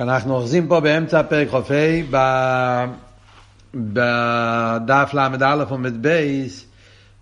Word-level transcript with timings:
אנחנו 0.00 0.34
אוחזים 0.34 0.68
פה 0.68 0.80
באמצע 0.80 1.22
פרק 1.22 1.48
חופי, 1.48 2.06
בדף 3.74 5.10
ל"א 5.14 5.64
עומד 5.68 6.02
בייס, 6.02 6.64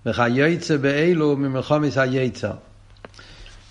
וכיוצא 0.07 0.77
באלו 0.77 1.37
ממלחומס 1.37 1.99
היצר. 1.99 2.53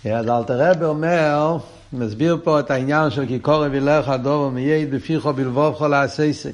אז 0.05 0.29
אלתר 0.29 0.69
רבי 0.71 0.85
אומר, 0.85 1.57
מסביר 1.93 2.37
פה 2.43 2.59
את 2.59 2.71
העניין 2.71 3.09
של 3.09 3.25
כי 3.25 3.39
קורא 3.39 3.67
וילך 3.71 4.09
הדוב 4.09 4.41
ומייד 4.41 4.95
בפיחו 4.95 5.33
בלבובך 5.33 5.81
לעשייסי. 5.81 6.49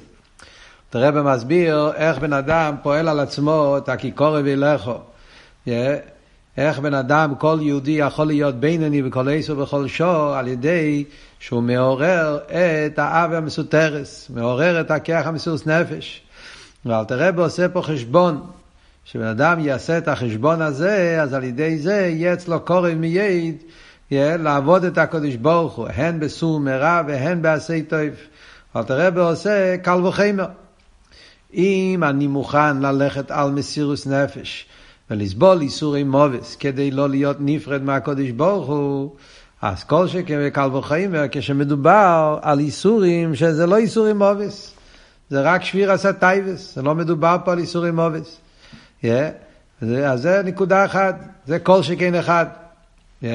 אלתר 0.96 1.08
רבי 1.08 1.22
מסביר 1.22 1.92
איך 1.96 2.20
בן 2.20 2.34
אדם 2.34 2.76
פועל 2.84 3.08
על 3.08 3.20
עצמו 3.20 3.78
את 3.78 3.90
הכיכורי 3.90 4.42
וילכו. 4.42 4.98
איך 6.58 6.80
בן 6.80 6.94
אדם, 6.94 7.36
כל 7.36 7.58
יהודי 7.62 7.92
יכול 7.92 8.28
להיות 8.28 8.56
בינוני 8.56 9.02
בכל 9.02 9.28
עשר 9.32 9.54
ובכל 9.54 9.88
שור 9.88 10.36
על 10.36 10.48
ידי 10.48 11.04
שהוא 11.44 11.64
מעורר 11.64 12.38
את 12.50 13.00
האב 13.00 13.34
המסותרס, 13.34 14.30
מעורר 14.34 14.82
את 14.82 14.92
הכיח 14.92 15.28
המסוס 15.28 15.66
נפש. 15.66 16.22
ואל 16.86 17.06
תראה 17.06 17.32
בעושה 17.32 17.70
פה 17.70 17.82
חשבון, 17.82 18.42
שבן 19.06 19.26
אדם 19.26 19.60
יעשה 19.60 19.98
את 19.98 20.08
החשבון 20.08 20.62
הזה, 20.62 21.18
אז 21.22 21.34
על 21.34 21.44
ידי 21.44 21.78
זה 21.78 21.94
יהיה 21.94 22.34
אצלו 22.34 22.60
קורב 22.60 22.94
מייד, 22.94 23.64
לעבוד 24.12 24.84
את 24.84 24.98
הקדוש 24.98 25.36
ברוך 25.36 25.74
הוא, 25.74 25.88
הן 25.96 26.20
בסור 26.20 26.60
מרע 26.60 27.02
והן 27.08 27.42
בעשי 27.42 27.84
טוב. 27.84 28.00
אל 28.76 28.84
תראה 28.84 29.12
בעושה 29.12 29.78
קל 29.78 30.06
וחמר. 30.06 30.48
אם 31.54 32.04
אני 32.04 32.28
מוכן 32.28 32.82
ללכת 32.82 33.32
על 33.32 33.52
מסירוס 33.52 34.08
נפש, 34.08 34.66
ולסבול 35.12 35.62
איסורי 35.62 36.04
מובס 36.04 36.56
כדי 36.56 36.92
לא 36.92 37.10
להיות 37.10 37.38
נפרד 37.40 37.84
מהקודש 37.84 38.30
ברוך 38.30 38.68
הוא, 38.68 39.16
אז 39.64 39.84
כל 39.84 40.08
שכן 40.08 40.40
וקל 40.42 40.76
וחומר, 40.76 41.24
כשמדובר 41.32 42.40
על 42.42 42.60
ייסורים 42.60 43.36
שזה 43.36 43.66
לא 43.66 43.78
ייסורי 43.78 44.18
מוות, 44.18 44.76
זה 45.30 45.42
רק 45.42 45.64
שבירת 45.64 46.14
התאוות, 46.14 46.76
זה 46.76 46.82
לא 46.82 46.96
מדובר 46.96 47.38
פה 47.46 47.52
על 47.52 47.60
ייסורי 47.60 47.96
מוות. 47.96 48.38
Yeah. 49.02 49.06
אז 49.82 50.22
זה 50.22 50.42
נקודה 50.46 50.86
אחת, 50.86 51.16
זה 51.46 51.60
כל 51.60 51.84
שכן 51.84 52.16
אחד. 52.16 52.46
Yeah. 53.22 53.26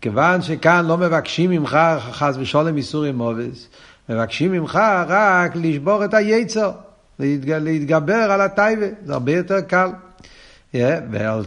כיוון 0.00 0.42
שכאן 0.42 0.86
לא 0.86 0.98
מבקשים 0.98 1.50
ממך 1.50 1.78
חס 2.10 2.36
ושלום 2.38 2.76
ייסורי 2.76 3.16
מוות, 3.16 3.68
מבקשים 4.08 4.52
ממך 4.52 4.80
רק 5.08 5.52
לשבור 5.54 6.04
את 6.04 6.14
היצר, 6.14 6.70
להתגבר 7.18 8.14
על 8.14 8.40
התאווה, 8.40 8.86
זה 9.04 9.12
הרבה 9.12 9.32
יותר 9.32 9.60
קל. 9.60 9.88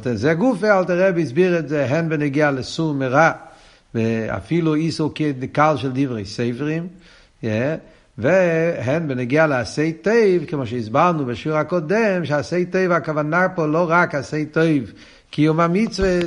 וזה 0.04 0.34
גוף 0.34 0.64
אלתר 0.64 1.08
רבי 1.08 1.24
הסביר 1.24 1.60
את 1.60 1.70
זה 1.70 1.86
הן 1.86 2.10
בנגיע 2.10 2.52
לסור 2.52 2.94
מרע 2.94 3.32
ואפילו 3.96 4.76
איסו 4.76 5.14
קל 5.54 5.78
של 5.78 5.92
דברי 5.94 6.26
ספרים 6.26 6.88
והן 8.18 9.08
בנגיע 9.08 9.48
לעשי 9.48 9.94
טייב 9.94 10.46
כמו 10.46 10.68
שהסברנו 10.68 11.26
בשיעור 11.26 11.58
הקודם 11.58 12.26
שעשי 12.26 12.66
טייב 12.66 12.92
הכוונה 12.92 13.50
פה 13.50 13.66
לא 13.66 13.86
רק 13.90 14.16
עשי 14.16 14.46
טייב 14.46 14.94
קיום 15.32 15.60
המצווה 15.60 16.20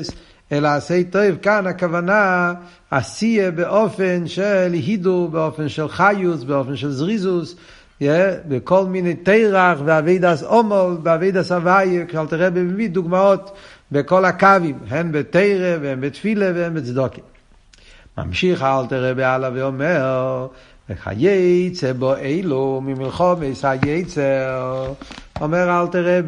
אלא 0.52 0.68
עשי 0.68 1.04
טייב 1.04 1.36
כאן 1.42 1.66
הכוונה 1.66 2.52
עשייה 2.90 3.50
באופן 3.50 4.26
של 4.26 4.72
הידור 4.72 5.28
באופן 5.28 5.68
של 5.68 5.88
חיוס 5.88 6.44
באופן 6.44 6.76
של 6.76 6.90
זריזוס 6.90 7.56
בכל 8.48 8.86
מיני 8.86 9.14
תרח 9.14 9.78
ואבידס 9.84 10.42
אומול 10.42 10.98
ואבידס 11.02 11.52
הוויה, 11.52 12.06
כשאל 12.06 12.26
תראה 12.26 12.50
מביא 12.50 12.88
דוגמאות 12.88 13.56
בכל 13.92 14.24
הקווים, 14.24 14.78
הן 14.88 15.12
בתרא 15.12 15.76
והן 15.80 16.00
בתפילה 16.00 16.50
והן 16.54 16.74
בצדוקה. 16.74 17.35
ממשיך 18.18 18.62
אל 18.62 18.86
תראה 18.86 19.14
בהלאה 19.14 19.50
ואומר, 19.54 20.46
וכייצא 20.90 21.92
בו 21.92 22.16
אילו 22.16 22.80
ממלחומס 22.84 23.64
היצר, 23.64 24.92
אומר 25.40 25.80
אל 25.80 25.86
תראה 25.86 26.20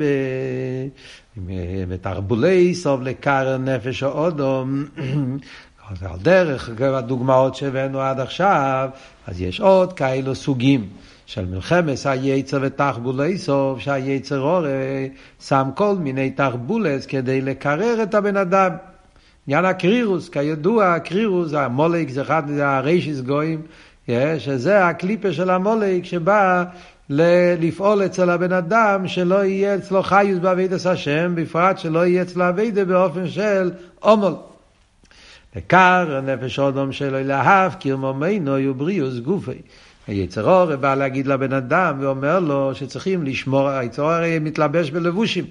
בתרבולי 1.88 2.74
סוב 2.74 3.02
לקר 3.02 3.56
נפש 3.58 4.02
האודום, 4.02 4.84
על 5.88 6.18
דרך 6.22 6.70
הדוגמאות 6.80 7.54
שהבאנו 7.54 8.00
עד 8.00 8.20
עכשיו, 8.20 8.88
אז 9.26 9.40
יש 9.40 9.60
עוד 9.60 9.92
כאלו 9.92 10.34
סוגים. 10.34 10.88
של 11.28 11.46
מלחמס 11.46 12.06
היצר 12.06 12.58
ותחבולי 12.62 13.38
סוף, 13.38 13.78
שהיצר 13.78 14.38
הורי 14.38 15.10
שם 15.40 15.68
כל 15.74 15.94
מיני 15.96 16.30
תחבולס 16.30 17.06
כדי 17.06 17.40
לקרר 17.40 18.02
את 18.02 18.14
הבן 18.14 18.36
אדם. 18.36 18.70
עניין 19.48 19.64
הקרירוס, 19.64 20.28
כידוע, 20.28 20.94
הקרירוס, 20.94 21.52
המולק 21.52 22.08
זה 22.08 22.22
אחד 22.22 22.50
מהריישיס 22.50 23.20
גויים, 23.20 23.62
שזה 24.38 24.86
הקליפה 24.86 25.32
של 25.32 25.50
המולק 25.50 26.04
שבא 26.04 26.64
לפעול 27.60 28.06
אצל 28.06 28.30
הבן 28.30 28.52
אדם, 28.52 29.08
שלא 29.08 29.44
יהיה 29.44 29.74
אצלו 29.74 30.02
חיוס 30.02 30.38
בעבידת 30.38 30.86
השם, 30.86 31.32
בפרט 31.34 31.78
שלא 31.78 32.06
יהיה 32.06 32.22
אצלו 32.22 32.44
עבידה 32.44 32.84
באופן 32.84 33.28
של 33.28 33.70
עומל. 34.00 34.34
לקר 35.56 36.20
נפש 36.20 36.58
אודום 36.58 36.92
שלו 36.92 37.18
להב, 37.24 37.74
קירמו 37.74 38.14
מינו 38.14 38.58
יובריאוס 38.58 39.18
גופי. 39.18 39.60
היצר 40.06 40.50
אור 40.50 40.76
בא 40.76 40.94
להגיד 40.94 41.26
לבן 41.26 41.52
אדם 41.52 41.96
ואומר 42.00 42.40
לו 42.40 42.74
שצריכים 42.74 43.24
לשמור, 43.24 43.68
היצר 43.68 44.02
אור 44.02 44.38
מתלבש 44.40 44.90
בלבושים. 44.90 45.44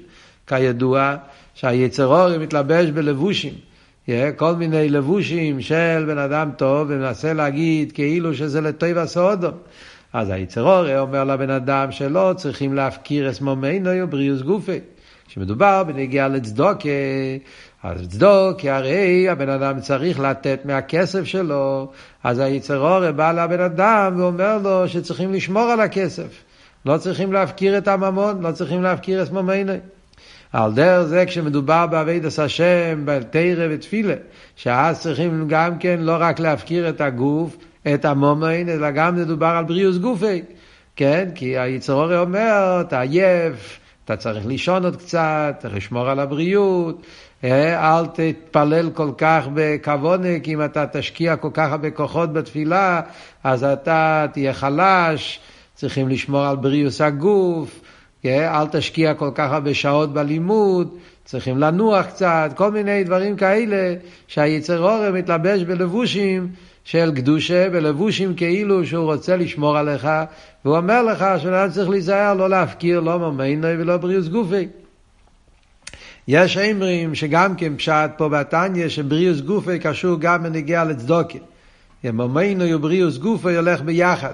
כידוע 0.48 1.16
שהיצר 1.54 2.06
אור 2.06 2.38
מתלבש 2.38 2.90
בלבושים. 2.90 3.54
כל 4.36 4.56
מיני 4.56 4.90
לבושים 4.90 5.62
של 5.62 6.04
בן 6.08 6.18
אדם 6.18 6.50
טוב 6.58 6.88
ומנסה 6.90 7.34
להגיד 7.34 7.92
כאילו 7.92 8.34
שזה 8.34 8.62
לטוב 8.62 8.98
הסעודו. 8.98 9.50
אז 10.14 10.30
היצר 10.30 10.62
אור 10.62 11.00
אומר 11.00 11.24
לבן 11.24 11.50
אדם 11.50 11.92
שלא 11.92 12.34
צריכים 12.38 12.74
להפקיר 12.74 13.30
את 13.30 13.42
מומנו 13.42 13.90
ובריאוס 14.04 14.42
גופי. 14.42 14.80
כשמדובר 15.28 15.84
בנגיעה 15.84 16.28
לצדוקה, 16.28 16.90
אז 17.84 18.08
צדוק, 18.08 18.60
כי 18.60 18.70
הרי 18.70 19.30
הבן 19.30 19.50
אדם 19.50 19.80
צריך 19.80 20.20
לתת 20.20 20.60
מהכסף 20.66 21.24
שלו, 21.24 21.92
אז 22.24 22.40
היצר 22.40 22.80
אורי 22.80 23.12
בא 23.12 23.32
לבן 23.32 23.62
אדם 23.62 24.14
ואומר 24.18 24.58
לו 24.64 24.88
שצריכים 24.88 25.34
לשמור 25.34 25.64
על 25.64 25.82
הכסף. 25.82 26.44
לא 26.86 26.98
צריכים 26.98 27.34
להפקיר 27.34 27.78
את 27.78 27.88
הממון, 27.88 28.42
לא 28.42 28.52
צריכים 28.52 28.84
להפקיר 28.84 29.24
את 29.24 29.32
ממנו. 29.32 29.74
על 30.58 30.74
דרך 30.74 31.04
זה 31.04 31.26
כשמדובר 31.26 31.88
בעבידת 31.88 32.40
השם, 32.40 33.02
בתרא 33.06 33.68
ותפילה, 33.70 34.14
שאז 34.56 35.00
צריכים 35.00 35.46
גם 35.48 35.78
כן 35.80 36.00
לא 36.00 36.16
רק 36.20 36.40
להפקיר 36.40 36.90
את 36.90 37.02
הגוף, 37.02 37.58
את 37.94 38.06
המומיין, 38.06 38.70
אלא 38.70 38.92
גם 38.92 39.16
מדובר 39.16 39.48
על 39.48 39.66
בריאוס 39.66 39.98
גופי. 39.98 40.42
כן? 40.96 41.30
כי 41.36 41.58
היצר 41.58 41.94
אורי 41.94 42.18
אומר, 42.18 42.78
אתה 42.82 43.02
עייף, 43.02 43.80
אתה 44.06 44.16
צריך 44.16 44.46
לישון 44.46 44.86
עוד 44.86 44.96
קצת, 44.96 45.56
צריך 45.60 45.76
לשמור 45.76 46.10
על 46.10 46.20
הבריאות. 46.20 47.06
אה, 47.44 48.00
אל 48.00 48.06
תתפלל 48.06 48.90
כל 48.94 49.12
כך 49.18 49.48
בכוונה, 49.54 50.40
כי 50.44 50.54
אם 50.54 50.66
אתה 50.66 50.86
תשקיע 50.92 51.36
כל 51.36 51.50
כך 51.54 51.72
הרבה 51.72 51.92
כוחות 51.92 52.34
בתפילה, 52.34 53.02
אז 53.44 53.64
אתה 53.64 54.26
תהיה 54.34 54.54
חלש, 54.54 55.40
צריכים 55.76 56.10
לשמור 56.10 56.46
על 56.46 56.56
בריאוס 56.56 57.02
הגוף, 57.02 57.80
אה, 58.28 58.62
אל 58.62 58.68
תשקיע 58.68 59.14
כל 59.14 59.30
כך 59.36 59.52
הרבה 59.52 59.74
שעות 59.74 60.14
בלימוד, 60.14 60.98
צריכים 61.26 61.58
לנוח 61.58 62.06
קצת, 62.06 62.52
כל 62.56 62.72
מיני 62.72 63.04
דברים 63.04 63.36
כאלה 63.36 63.96
שהיצר 64.28 64.80
אורם 64.80 65.14
מתלבש 65.14 65.62
בלבושים 65.62 66.48
של 66.84 67.12
קדושה, 67.16 67.70
בלבושים 67.70 68.36
כאילו 68.36 68.86
שהוא 68.86 69.14
רוצה 69.14 69.38
לשמור 69.38 69.78
עליך, 69.78 70.08
והוא 70.66 70.78
אומר 70.78 71.04
לך 71.04 71.26
שאתה 71.42 71.68
צריך 71.74 71.90
להיזהר, 71.90 72.34
לא 72.34 72.50
להפקיר, 72.50 73.00
לא 73.00 73.20
ממנו 73.20 73.68
ולא 73.68 73.98
בריאוס 73.98 74.28
גופי. 74.28 74.68
יש 76.28 76.58
אמרים 76.58 77.16
שגם 77.16 77.56
כן 77.56 77.78
פשט 77.78 78.12
פה 78.18 78.30
בתניא 78.30 78.90
שבריאוס 78.90 79.42
גופי 79.42 79.80
קשור 79.80 80.20
גם 80.20 80.44
בנגיעה 80.44 80.84
לצדוקה. 80.84 81.38
ימומנו 82.04 82.66
ובריאוס 82.76 83.18
גופי 83.18 83.56
הולך 83.56 83.82
ביחד. 83.82 84.34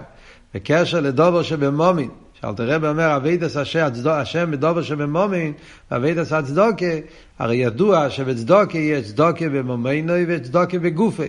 בקשר 0.53 0.99
לדובר 0.99 1.41
שבמומין, 1.43 2.09
שאל 2.43 2.53
תראה 2.53 2.77
ואומר 2.81 3.15
אבידס 3.15 3.57
השם 4.05 4.51
בדובר 4.51 4.81
שבמומין, 4.81 5.53
אבידס 5.91 6.31
הצדוקה, 6.31 6.85
הרי 7.39 7.55
ידוע 7.55 8.09
שבצדוקה 8.09 8.77
יש 8.77 9.07
צדוקה 9.07 9.49
במומנו 9.49 10.13
וצדוקה 10.27 10.79
בגופי. 10.79 11.27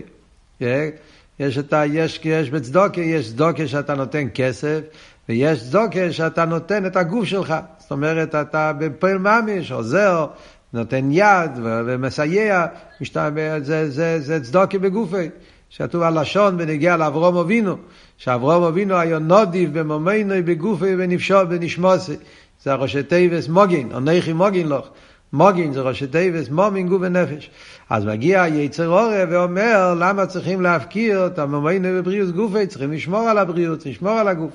יש, 0.60 1.58
את 1.58 1.72
ה, 1.72 1.86
יש, 1.86 2.20
יש 2.24 2.50
בצדוקה, 2.50 3.00
יש 3.00 3.28
צדוקה 3.28 3.68
שאתה 3.68 3.94
נותן 3.94 4.26
כסף, 4.34 4.80
ויש 5.28 5.62
צדוקה 5.62 6.12
שאתה 6.12 6.44
נותן 6.44 6.86
את 6.86 6.96
הגוף 6.96 7.24
שלך. 7.24 7.54
זאת 7.78 7.90
אומרת, 7.90 8.34
אתה 8.34 8.72
בפועל 8.78 9.18
ממש, 9.18 9.72
עוזר, 9.72 10.26
נותן 10.72 11.08
יד 11.12 11.50
ומסייע, 11.62 12.66
זה, 13.00 13.60
זה, 13.62 13.90
זה, 13.90 14.20
זה 14.20 14.40
צדוקי 14.40 14.78
בגופי. 14.78 15.28
שכתוב 15.76 16.02
הלשון 16.02 16.56
בנגיע 16.56 16.96
לאברום 16.96 17.36
אבינו, 17.36 17.76
שאברום 18.18 18.62
אבינו 18.62 18.94
היה 18.94 19.18
נודיב 19.18 19.78
במומנו 19.78 20.34
בגופי 20.44 20.94
ובנפשו 20.94 21.34
ובנשמוסי. 21.34 22.16
זה 22.62 22.72
הראשי 22.72 23.02
תיבס 23.02 23.48
מוגין, 23.48 23.92
אנכי 23.96 24.32
מוגין 24.32 24.68
לך. 24.68 24.84
מוגין 25.32 25.72
זה 25.72 25.80
ראשי 25.80 26.06
תיבס, 26.06 26.48
מומין 26.48 26.88
גוף 26.88 26.98
ונפש. 27.02 27.50
אז 27.90 28.04
מגיע 28.04 28.44
יצר 28.48 28.88
אורה 28.88 29.24
ואומר, 29.30 29.94
למה 29.98 30.26
צריכים 30.26 30.60
להפקיר 30.60 31.26
את 31.26 31.38
המומיינו 31.38 31.88
בבריאות 31.88 32.30
גופי? 32.30 32.66
צריכים 32.66 32.92
לשמור 32.92 33.28
על 33.28 33.38
הבריאות, 33.38 33.86
לשמור 33.86 34.12
על 34.12 34.28
הגוף. 34.28 34.52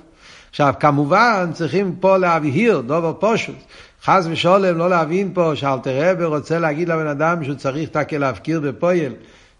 עכשיו, 0.49 0.73
כמובן, 0.79 1.49
צריכים 1.53 1.95
פה 1.99 2.17
להבהיר, 2.17 2.79
דובר 2.79 3.13
פשוט. 3.19 3.55
חס 4.03 4.27
ושולם, 4.31 4.77
לא 4.77 4.89
להבין 4.89 5.31
פה 5.33 5.51
שאלתר 5.55 6.11
רבי 6.11 6.25
רוצה 6.25 6.59
להגיד 6.59 6.89
לבן 6.89 7.07
אדם 7.07 7.43
שהוא 7.43 7.55
צריך 7.55 7.89
תקה 7.89 8.17
להפקיר 8.17 8.59
בפועל. 8.59 9.13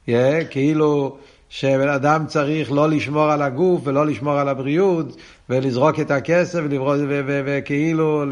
Yeah, 0.08 0.12
כאילו 0.50 1.18
שבן 1.50 1.90
אדם 1.90 2.26
צריך 2.28 2.72
לא 2.72 2.90
לשמור 2.90 3.32
על 3.32 3.42
הגוף 3.42 3.82
ולא 3.84 4.06
לשמור 4.06 4.40
על 4.40 4.50
הבריאות 4.50 5.18
ולזרוק 5.50 6.00
את 6.00 6.12
הכסף 6.12 6.60
וכאילו 7.46 8.24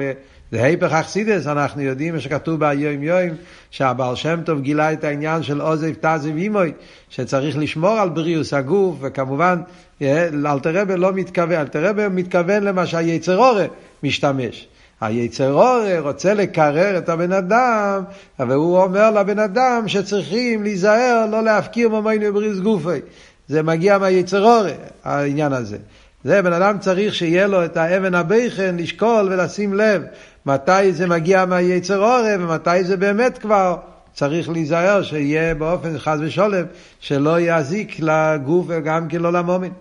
זה 0.51 0.63
היפך 0.63 0.91
אכסידס, 0.91 1.47
אנחנו 1.47 1.81
יודעים 1.81 2.13
מה 2.13 2.19
שכתוב 2.19 2.59
ביום 2.59 3.03
יום, 3.03 3.35
שהבעל 3.71 4.15
שם 4.15 4.39
טוב 4.45 4.61
גילה 4.61 4.93
את 4.93 5.03
העניין 5.03 5.43
של 5.43 5.61
עוזב 5.61 5.93
תזב 5.93 6.35
אימוי, 6.37 6.71
שצריך 7.09 7.57
לשמור 7.57 7.99
על 7.99 8.09
בריאוס 8.09 8.53
הגוף, 8.53 8.97
וכמובן, 9.01 9.61
אלתרבה 10.01 10.95
לא 10.95 11.13
מתכוון, 11.13 11.59
אלתרבה 11.59 12.09
מתכוון 12.09 12.63
למה 12.63 12.85
שהיצר 12.85 13.37
אורה 13.37 13.65
משתמש. 14.03 14.67
היצר 15.01 15.53
אורה 15.53 15.99
רוצה 15.99 16.33
לקרר 16.33 16.97
את 16.97 17.09
הבן 17.09 17.31
אדם, 17.31 18.03
והוא 18.39 18.83
אומר 18.83 19.11
לבן 19.11 19.39
אדם 19.39 19.87
שצריכים 19.87 20.63
להיזהר 20.63 21.25
לא 21.31 21.43
להפקיר 21.43 21.89
ממיינו 21.89 22.33
בריאוס 22.33 22.59
גופי. 22.59 22.99
זה 23.47 23.63
מגיע 23.63 23.97
מהיצר 23.97 24.43
אורה, 24.43 24.71
העניין 25.03 25.53
הזה. 25.53 25.77
זה 26.23 26.41
בן 26.41 26.53
אדם 26.53 26.79
צריך 26.79 27.15
שיהיה 27.15 27.47
לו 27.47 27.65
את 27.65 27.77
האבן 27.77 28.15
הבכן 28.15 28.75
לשקול 28.77 29.29
ולשים 29.31 29.73
לב 29.73 30.03
מתי 30.45 30.93
זה 30.93 31.07
מגיע 31.07 31.45
מהיצר 31.45 32.03
עורף 32.03 32.39
ומתי 32.39 32.83
זה 32.83 32.97
באמת 32.97 33.37
כבר 33.37 33.77
צריך 34.13 34.49
להיזהר 34.49 35.03
שיהיה 35.03 35.55
באופן 35.55 35.97
חס 35.97 36.17
ושולם 36.21 36.65
שלא 36.99 37.39
יזיק 37.39 37.95
לגוף 37.99 38.65
וגם 38.69 39.07
כן 39.07 39.19
לא 39.19 39.33
למומין. 39.33 39.71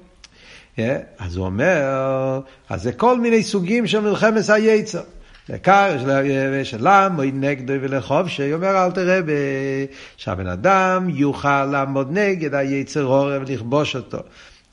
Yeah, 0.77 0.81
אז 1.19 1.37
הוא 1.37 1.47
אומר, 1.47 2.41
אז 2.69 2.83
זה 2.83 2.93
כל 2.93 3.21
מיני 3.21 3.43
סוגים 3.43 3.87
של 3.87 4.01
מלחמת 4.01 4.49
היצר. 4.49 5.03
לקר 5.49 5.97
של 6.65 6.83
לעמוד 6.83 7.27
נגדו 7.33 7.73
ולחופשי, 7.81 8.53
אומר 8.53 8.85
אל 8.85 8.91
תראה 8.91 9.21
שהבן 10.17 10.47
אדם 10.47 11.09
יוכל 11.09 11.65
לעמוד 11.65 12.09
נגד 12.13 12.55
היצר 12.55 13.05
עורף 13.05 13.43
ולכבוש 13.47 13.97
אותו. 13.97 14.19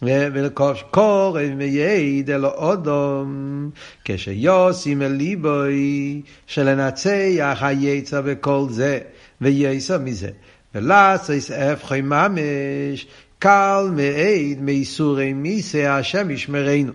ולכוש 0.01 0.83
קורא 0.91 1.41
מייד 1.55 2.29
אלו 2.29 2.49
אודום, 2.49 3.69
כשיוסים 4.05 5.01
אל 5.01 5.11
ליבוי, 5.11 6.21
שלנצח 6.47 7.57
היצר 7.61 8.21
וכל 8.25 8.65
זה, 8.69 8.99
וייסר 9.41 9.99
מזה. 9.99 10.29
ולעשוס 10.75 11.51
אפחי 11.51 12.01
ממש, 12.01 13.07
קל 13.43 13.89
מעיד 13.91 14.61
מייסורי 14.61 15.33
מיסה 15.33 15.97
השם 15.97 16.31
ישמרנו. 16.31 16.91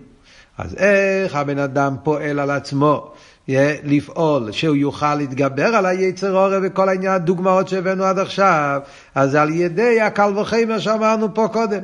אז 0.57 0.75
איך 0.75 1.35
הבן 1.35 1.59
אדם 1.59 1.95
פועל 2.03 2.39
על 2.39 2.49
עצמו 2.51 3.11
לפעול, 3.83 4.51
שהוא 4.51 4.75
יוכל 4.75 5.15
להתגבר 5.15 5.65
על 5.65 5.85
היצר 5.85 6.33
אורי 6.37 6.57
וכל 6.63 6.89
העניין, 6.89 7.13
הדוגמאות 7.13 7.67
שהבאנו 7.67 8.03
עד 8.03 8.19
עכשיו, 8.19 8.81
אז 9.15 9.35
על 9.35 9.49
ידי 9.49 10.01
הקל 10.01 10.37
וחמר 10.37 10.79
שאמרנו 10.79 11.33
פה 11.33 11.47
קודם. 11.53 11.81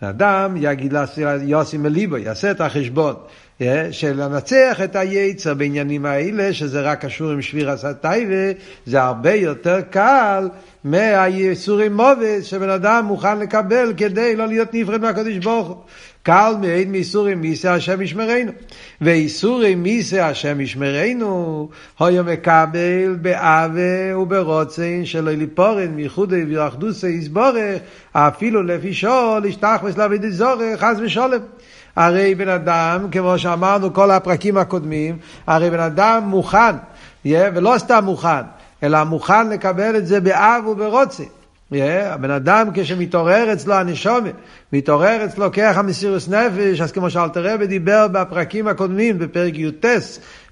אדם 0.00 0.54
יגיד 0.56 0.94
יוסי 1.42 1.78
מליבו, 1.78 2.16
יעשה 2.16 2.50
את 2.50 2.60
החשבון. 2.60 3.14
אה, 3.60 3.88
של 3.90 4.22
לנצח 4.22 4.80
את 4.84 4.96
היצר 4.96 5.54
בעניינים 5.54 6.06
האלה, 6.06 6.52
שזה 6.52 6.80
רק 6.80 7.04
קשור 7.04 7.30
עם 7.30 7.42
שביר 7.42 7.70
הסטייבה, 7.70 8.52
זה 8.86 9.02
הרבה 9.02 9.34
יותר 9.34 9.80
קל 9.80 10.48
מהייסורים 10.84 11.96
מובס 11.96 12.44
שבן 12.44 12.68
אדם 12.68 13.04
מוכן 13.04 13.38
לקבל 13.38 13.92
כדי 13.96 14.36
לא 14.36 14.46
להיות 14.46 14.74
נפרד 14.74 15.00
מהקדוש 15.00 15.36
ברוך 15.36 15.68
הוא. 15.68 15.76
קל 16.22 16.54
מעין 16.60 16.92
מאיסורים 16.92 17.40
מיסה 17.40 17.74
השם 17.74 18.02
ישמרנו. 18.02 18.52
ואיסורים 19.00 19.82
מיסה 19.82 20.28
השם 20.28 20.60
ישמרנו, 20.60 21.68
היה 22.00 22.22
מקבל 22.22 23.16
באווה 23.22 24.18
וברוצן 24.18 25.04
שלא 25.04 25.30
ליפורן 25.30 25.88
מיחודי 25.88 26.44
ואחדוסי 26.48 27.08
יסבורך, 27.08 27.80
אפילו 28.12 28.62
לפי 28.62 28.94
שול 28.94 29.44
ישתח 29.44 29.80
וסלבי 29.84 30.18
דזורך, 30.18 30.80
חס 30.80 30.96
ושולם. 31.00 31.40
הרי 31.96 32.34
בן 32.34 32.48
אדם, 32.48 33.06
כמו 33.12 33.38
שאמרנו 33.38 33.92
כל 33.92 34.10
הפרקים 34.10 34.56
הקודמים, 34.56 35.16
הרי 35.46 35.70
בן 35.70 35.80
אדם 35.80 36.22
מוכן, 36.26 36.76
ולא 37.26 37.74
סתם 37.78 38.04
מוכן, 38.04 38.42
אלא 38.82 39.04
מוכן 39.04 39.48
לקבל 39.48 39.96
את 39.96 40.06
זה 40.06 40.20
באב 40.20 40.66
וברוצה. 40.66 41.24
הבן 41.82 42.30
אדם 42.30 42.68
כשמתעורר 42.74 43.52
אצלו 43.52 43.74
הנשומת, 43.74 44.34
מתעורר 44.72 45.24
אצלו 45.24 45.52
כרך 45.52 45.78
המסירוס 45.78 46.28
נפש, 46.28 46.80
אז 46.80 46.92
כמו 46.92 47.10
שאלתר 47.10 47.54
רבי 47.54 47.66
דיבר 47.66 48.08
בפרקים 48.12 48.68
הקודמים, 48.68 49.18
בפרק 49.18 49.54
י"ט 49.58 49.84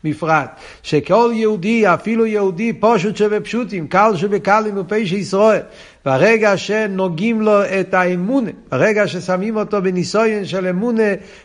בפרט, 0.04 0.60
שכל 0.82 1.31
יהודי, 1.34 1.87
אפילו 1.87 2.26
יהודי 2.26 2.72
פשוט 2.81 3.16
שבפשוטים, 3.16 3.87
קל 3.87 4.12
שבקלים 4.16 4.78
ופשע 4.78 5.16
ישראל, 5.16 5.60
ברגע 6.04 6.56
שנוגעים 6.56 7.43
לו 7.43 7.64
את 7.64 7.94
האמונה, 7.94 8.50
ברגע 8.70 9.08
ששמים 9.08 9.56
אותו 9.56 9.82
בניסויין 9.82 10.44
של 10.44 10.66
אמונה, 10.66 11.02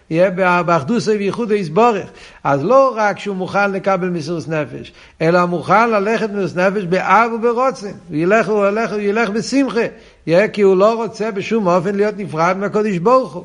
יהיה 0.09 0.29
באחדוסי 0.63 1.11
וייחוד 1.11 1.51
ויסבורך, 1.51 2.07
אז 2.43 2.63
לא 2.63 2.93
רק 2.95 3.19
שהוא 3.19 3.35
מוכן 3.35 3.71
לקבל 3.71 4.09
מסירות 4.09 4.47
נפש, 4.47 4.93
אלא 5.21 5.45
מוכן 5.45 5.89
ללכת 5.89 6.29
מסירות 6.29 6.57
נפש 6.57 6.83
באב 6.83 7.31
וברוצן, 7.33 7.91
הוא 8.09 8.17
ילך, 8.17 8.49
הוא 8.49 8.67
ילך, 8.67 8.91
הוא 8.91 8.99
ילך 8.99 9.29
בשמחה, 9.29 9.85
יהיה 10.27 10.47
כי 10.47 10.61
הוא 10.61 10.77
לא 10.77 10.93
רוצה 10.93 11.31
בשום 11.31 11.67
אופן 11.67 11.95
להיות 11.95 12.15
נפרד 12.17 12.57
מהקודש 12.57 12.97
ברוך 12.97 13.33
הוא. 13.33 13.43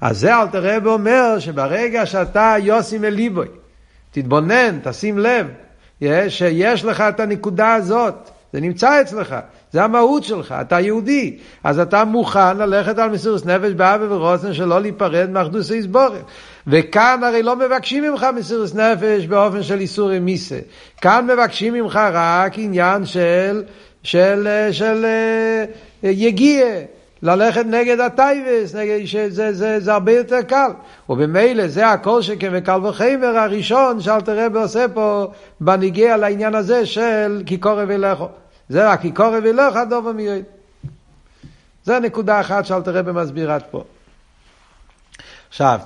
אז 0.00 0.18
זה 0.18 0.36
אל 0.36 0.46
תראה 0.46 0.78
ואומר 0.82 1.38
שברגע 1.38 2.06
שאתה 2.06 2.54
יוסי 2.62 2.98
מליבוי, 2.98 3.46
תתבונן, 4.12 4.78
תשים 4.82 5.18
לב, 5.18 5.46
שיש 6.28 6.84
לך 6.84 7.00
את 7.00 7.20
הנקודה 7.20 7.74
הזאת, 7.74 8.30
זה 8.52 8.60
נמצא 8.60 9.00
אצלך, 9.00 9.36
זה 9.72 9.84
המהות 9.84 10.24
שלך, 10.24 10.54
אתה 10.60 10.80
יהודי, 10.80 11.38
אז 11.64 11.78
אתה 11.78 12.04
מוכן 12.04 12.56
ללכת 12.56 12.98
על 12.98 13.10
מסירות 13.10 13.46
נפש 13.46 13.72
באבי 13.72 14.04
ורוסן 14.04 14.54
שלא 14.54 14.80
להיפרד 14.80 15.30
מאחדוס 15.30 15.72
איסבורך. 15.72 16.22
וכאן 16.66 17.20
הרי 17.24 17.42
לא 17.42 17.56
מבקשים 17.56 18.02
ממך 18.02 18.26
מסירות 18.36 18.74
נפש 18.74 19.26
באופן 19.26 19.62
של 19.62 19.80
איסורי 19.80 20.18
מיסה. 20.18 20.58
כאן 21.00 21.26
מבקשים 21.26 21.74
ממך 21.74 22.00
רק 22.12 22.52
עניין 22.56 23.06
של, 23.06 23.62
של, 24.02 24.48
של, 24.72 24.72
של 24.72 25.04
אה, 25.04 26.10
יגיע. 26.10 26.66
ללכת 27.22 27.66
נגד 27.66 28.00
הטייבס, 28.00 28.74
נגד, 28.74 29.04
שזה 29.04 29.52
זה, 29.52 29.80
זה 29.80 29.92
הרבה 29.92 30.12
יותר 30.12 30.42
קל. 30.42 30.70
ובמילא 31.08 31.68
זה 31.68 31.88
הכל 31.88 32.22
שכן 32.22 32.50
וקל 32.52 32.86
וחמר 32.86 33.38
הראשון 33.38 34.00
שאלתר 34.00 34.46
רבי 34.46 34.58
עושה 34.58 34.86
פה 34.94 35.32
בניגיע 35.60 36.16
לעניין 36.16 36.54
הזה 36.54 36.86
של 36.86 37.42
כי 37.46 37.58
קורא 37.58 37.84
ולכו. 37.88 38.28
זה 38.68 38.88
רק 38.88 39.00
כי 39.00 39.12
קורא 39.12 39.38
ולכו 39.42 39.78
דובר 39.90 40.12
מיועד. 40.12 40.42
זה 41.84 41.98
נקודה 41.98 42.40
אחת 42.40 42.66
שאלתר 42.66 42.96
רבי 42.96 43.12
מסביר 43.12 43.52
עד 43.52 43.62
פה. 43.70 43.84
עכשיו, 45.48 45.80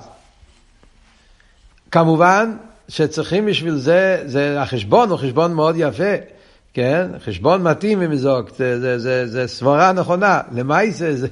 כמובן 1.91 2.57
שצריכים 2.87 3.45
בשביל 3.45 3.75
זה, 3.75 4.23
זה 4.25 4.61
החשבון 4.61 5.09
הוא 5.09 5.17
חשבון 5.17 5.53
מאוד 5.53 5.75
יפה. 5.77 6.36
כן? 6.77 7.07
חשבון 7.25 7.63
מתאים 7.63 8.01
עם 8.01 8.15
זוג, 8.15 8.49
זה, 8.57 8.79
זה, 8.79 8.99
זה, 8.99 9.27
זה 9.27 9.47
סברה 9.47 9.91
נכונה. 9.91 10.41
למעשה 10.51 11.15
זה, 11.15 11.27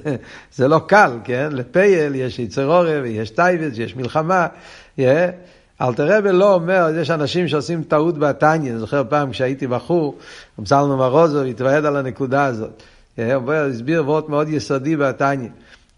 זה 0.52 0.68
לא 0.68 0.80
קל, 0.86 1.10
כן? 1.24 1.48
לפייל 1.52 2.14
יש 2.14 2.38
יצר 2.38 2.70
עורב, 2.70 3.04
יש 3.04 3.30
טייבס, 3.30 3.78
יש 3.78 3.96
מלחמה. 3.96 4.46
Yeah. 4.98 5.02
אלתר 5.80 6.18
רבי 6.18 6.32
לא 6.32 6.54
אומר, 6.54 6.90
יש 7.00 7.10
אנשים 7.10 7.48
שעושים 7.48 7.82
טעות 7.82 8.18
בתניא, 8.18 8.70
אני 8.70 8.78
זוכר 8.78 9.02
פעם 9.08 9.30
כשהייתי 9.30 9.66
בחור, 9.66 10.18
אמסלנו 10.60 10.96
מרוזו 10.96 11.42
התוועד 11.42 11.84
על 11.84 11.96
הנקודה 11.96 12.44
הזאת. 12.44 12.82
Yeah, 13.16 13.20
הוא 13.34 13.52
הסביר 13.52 14.04
וורט 14.04 14.28
מאוד 14.28 14.48
יסודי 14.48 14.96
בתניא. 14.96 15.48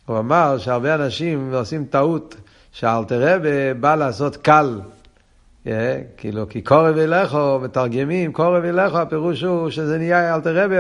הוא 0.07 0.19
אמר 0.19 0.59
שהרבה 0.59 0.95
אנשים 0.95 1.55
עושים 1.55 1.85
טעות, 1.85 2.35
שאלתר 2.73 3.35
רבי 3.35 3.75
בא 3.81 3.95
לעשות 3.95 4.37
קל. 4.37 4.81
כאילו, 6.17 6.49
כי 6.49 6.63
קורב 6.63 6.97
אליכו, 6.99 7.59
מתרגמים, 7.63 8.33
קורב 8.33 8.65
אליכו, 8.65 8.99
הפירוש 8.99 9.43
הוא 9.43 9.71
שזה 9.71 9.99
נהיה, 9.99 10.35
אלתר 10.35 10.65
רבי 10.65 10.77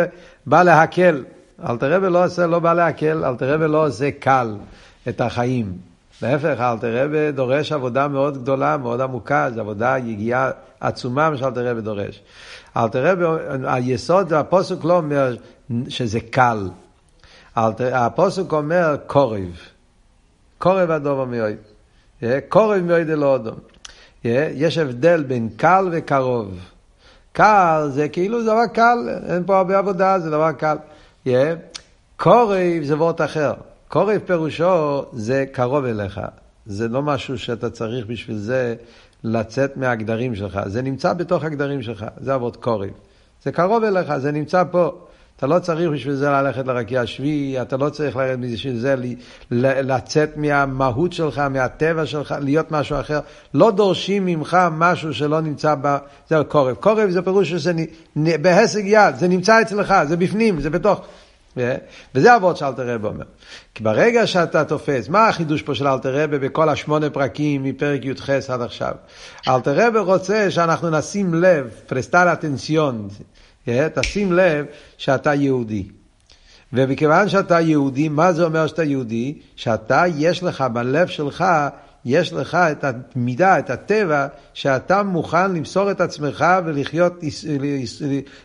בא 0.46 0.62
להקל. 0.62 1.24
אלתר 1.68 1.92
רבי 1.92 2.10
לא 2.10 2.24
עושה, 2.24 2.46
לא 2.46 2.58
בא 2.58 2.74
להקל, 2.74 3.24
אלתר 3.24 3.54
רבי 3.54 3.68
לא 3.68 3.86
עושה 3.86 4.10
קל 4.10 4.54
את 5.08 5.20
החיים. 5.20 5.72
להפך, 6.22 6.60
אלתר 6.60 7.04
רבי 7.04 7.32
דורש 7.32 7.72
עבודה 7.72 8.08
מאוד 8.08 8.42
גדולה, 8.42 8.76
מאוד 8.76 9.00
עמוקה, 9.00 9.50
זו 9.54 9.60
עבודה, 9.60 9.98
יגיעה 9.98 10.50
עצומה 10.80 11.30
מה 11.30 11.36
שאלתר 11.36 11.70
רבי 11.70 11.80
דורש. 11.80 12.20
אלתר 12.76 13.06
רבי, 13.06 13.24
היסוד, 13.64 14.32
הפוסק 14.32 14.84
לא 14.84 14.96
אומר 14.96 15.36
שזה 15.88 16.20
קל. 16.20 16.68
הפוסק 17.80 18.52
אומר 18.52 18.96
קורב. 19.06 19.58
קורב 20.58 20.90
הדובר 20.90 21.24
מאויד. 21.24 21.58
קורב 22.48 22.82
מאויד 22.82 23.10
אלא 23.10 23.36
אדום. 23.36 23.54
יש 24.24 24.78
הבדל 24.78 25.22
בין 25.22 25.48
קל 25.56 25.88
וקרוב. 25.92 26.58
קל 27.32 27.88
זה 27.92 28.08
כאילו 28.08 28.42
זה 28.42 28.50
דבר 28.50 28.66
קל, 28.66 28.98
אין 29.28 29.42
פה 29.46 29.58
הרבה 29.58 29.78
עבודה, 29.78 30.18
זה 30.18 30.30
דבר 30.30 30.52
קל. 30.52 30.76
Yeah. 31.26 31.30
קורב 32.16 32.82
זה 32.82 32.96
וורט 32.96 33.20
אחר. 33.20 33.52
קורב 33.88 34.18
פירושו 34.26 35.04
זה 35.12 35.44
קרוב 35.52 35.84
אליך. 35.84 36.20
זה 36.66 36.88
לא 36.88 37.02
משהו 37.02 37.38
שאתה 37.38 37.70
צריך 37.70 38.06
בשביל 38.06 38.36
זה 38.36 38.74
לצאת 39.24 39.76
מהגדרים 39.76 40.34
שלך. 40.34 40.60
זה 40.66 40.82
נמצא 40.82 41.12
בתוך 41.12 41.44
הגדרים 41.44 41.82
שלך, 41.82 42.06
זה 42.20 42.34
אבות 42.34 42.56
קורב. 42.56 42.90
זה 43.42 43.52
קרוב 43.52 43.84
אליך, 43.84 44.16
זה 44.16 44.32
נמצא 44.32 44.64
פה. 44.70 44.92
אתה 45.38 45.46
לא 45.46 45.58
צריך 45.58 45.90
בשביל 45.90 46.14
זה 46.14 46.30
ללכת 46.30 46.66
לרקיע 46.66 47.06
שביעי, 47.06 47.62
אתה 47.62 47.76
לא 47.76 47.88
צריך 47.88 48.16
ללכת 48.16 48.38
בשביל 48.38 48.78
זה 48.78 48.94
לצאת 49.50 50.36
מהמהות 50.36 51.12
שלך, 51.12 51.38
מהטבע 51.38 52.06
שלך, 52.06 52.34
להיות 52.40 52.72
משהו 52.72 53.00
אחר. 53.00 53.20
לא 53.54 53.70
דורשים 53.70 54.26
ממך 54.26 54.58
משהו 54.72 55.14
שלא 55.14 55.40
נמצא 55.40 55.74
ב... 55.82 55.96
זהו 56.30 56.44
קורב. 56.44 56.74
קורב 56.74 57.10
זה 57.10 57.22
פירוש 57.22 57.50
שזה 57.50 57.72
בהישג 58.16 58.82
יד, 58.84 59.16
זה 59.16 59.28
נמצא 59.28 59.62
אצלך, 59.62 59.94
זה 60.08 60.16
בפנים, 60.16 60.60
זה 60.60 60.70
בתוך. 60.70 61.00
וזה 62.14 62.36
אבות 62.36 62.56
שאלתר 62.56 62.94
רב 62.94 63.04
אומר. 63.04 63.24
כי 63.74 63.82
ברגע 63.84 64.26
שאתה 64.26 64.64
תופס, 64.64 65.08
מה 65.08 65.28
החידוש 65.28 65.62
פה 65.62 65.74
של 65.74 65.86
אלתר 65.86 66.22
רב 66.22 66.36
בכל 66.36 66.68
השמונה 66.68 67.10
פרקים 67.10 67.62
מפרק 67.62 68.04
י"ח 68.04 68.30
עד 68.30 68.62
עכשיו? 68.62 68.92
אלתר 69.48 69.86
רב 69.86 69.96
רוצה 69.96 70.50
שאנחנו 70.50 70.90
נשים 70.90 71.34
לב, 71.34 71.70
פרסטל 71.86 72.28
אטנציון, 72.32 73.08
תשים 73.94 74.32
לב 74.32 74.66
שאתה 74.98 75.34
יהודי. 75.34 75.84
ומכיוון 76.72 77.28
שאתה 77.28 77.60
יהודי, 77.60 78.08
מה 78.08 78.32
זה 78.32 78.44
אומר 78.44 78.66
שאתה 78.66 78.84
יהודי? 78.84 79.38
שאתה, 79.56 80.04
יש 80.16 80.42
לך 80.42 80.60
בלב 80.60 81.06
שלך, 81.06 81.44
יש 82.04 82.32
לך 82.32 82.54
את 82.54 82.84
המידה, 82.84 83.58
את 83.58 83.70
הטבע, 83.70 84.26
שאתה 84.54 85.02
מוכן 85.02 85.52
למסור 85.52 85.90
את 85.90 86.00
עצמך 86.00 86.44
ולחיות 86.64 87.22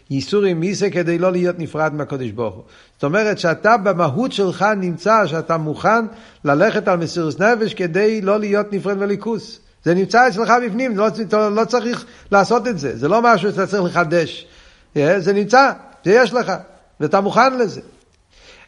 ייסורים 0.09 0.59
מיסה 0.59 0.89
כדי 0.89 1.17
לא 1.17 1.31
להיות 1.31 1.59
נפרד 1.59 1.93
מהקודש 1.93 2.31
ברוך 2.31 2.55
הוא. 2.55 2.63
זאת 2.93 3.03
אומרת 3.03 3.39
שאתה 3.39 3.77
במהות 3.77 4.31
שלך 4.31 4.65
נמצא, 4.77 5.27
שאתה 5.27 5.57
מוכן 5.57 6.05
ללכת 6.45 6.87
על 6.87 6.97
מסירות 6.97 7.39
נפש 7.39 7.73
כדי 7.73 8.21
לא 8.21 8.39
להיות 8.39 8.73
נפרד 8.73 8.97
וליכוס. 8.99 9.59
זה 9.83 9.93
נמצא 9.93 10.27
אצלך 10.27 10.53
בפנים, 10.65 10.97
לא, 10.97 11.07
לא 11.51 11.65
צריך 11.65 12.05
לעשות 12.31 12.67
את 12.67 12.79
זה, 12.79 12.97
זה 12.97 13.07
לא 13.07 13.21
משהו 13.21 13.51
שאתה 13.51 13.67
צריך 13.67 13.83
לחדש. 13.83 14.47
זה 14.95 15.33
נמצא, 15.33 15.71
זה 16.05 16.11
יש 16.13 16.33
לך, 16.33 16.53
ואתה 16.99 17.21
מוכן 17.21 17.57
לזה. 17.57 17.81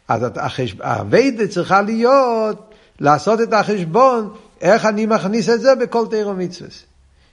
אז 0.08 0.26
הווידה 0.84 1.48
צריכה 1.48 1.82
להיות 1.82 2.74
לעשות 3.00 3.42
את 3.42 3.54
החשבון 3.54 4.34
איך 4.62 4.86
אני 4.86 5.06
מכניס 5.06 5.50
את 5.50 5.62
זה 5.62 5.76
בכל 5.76 6.06
תירו 6.10 6.34
מצווה. 6.34 6.70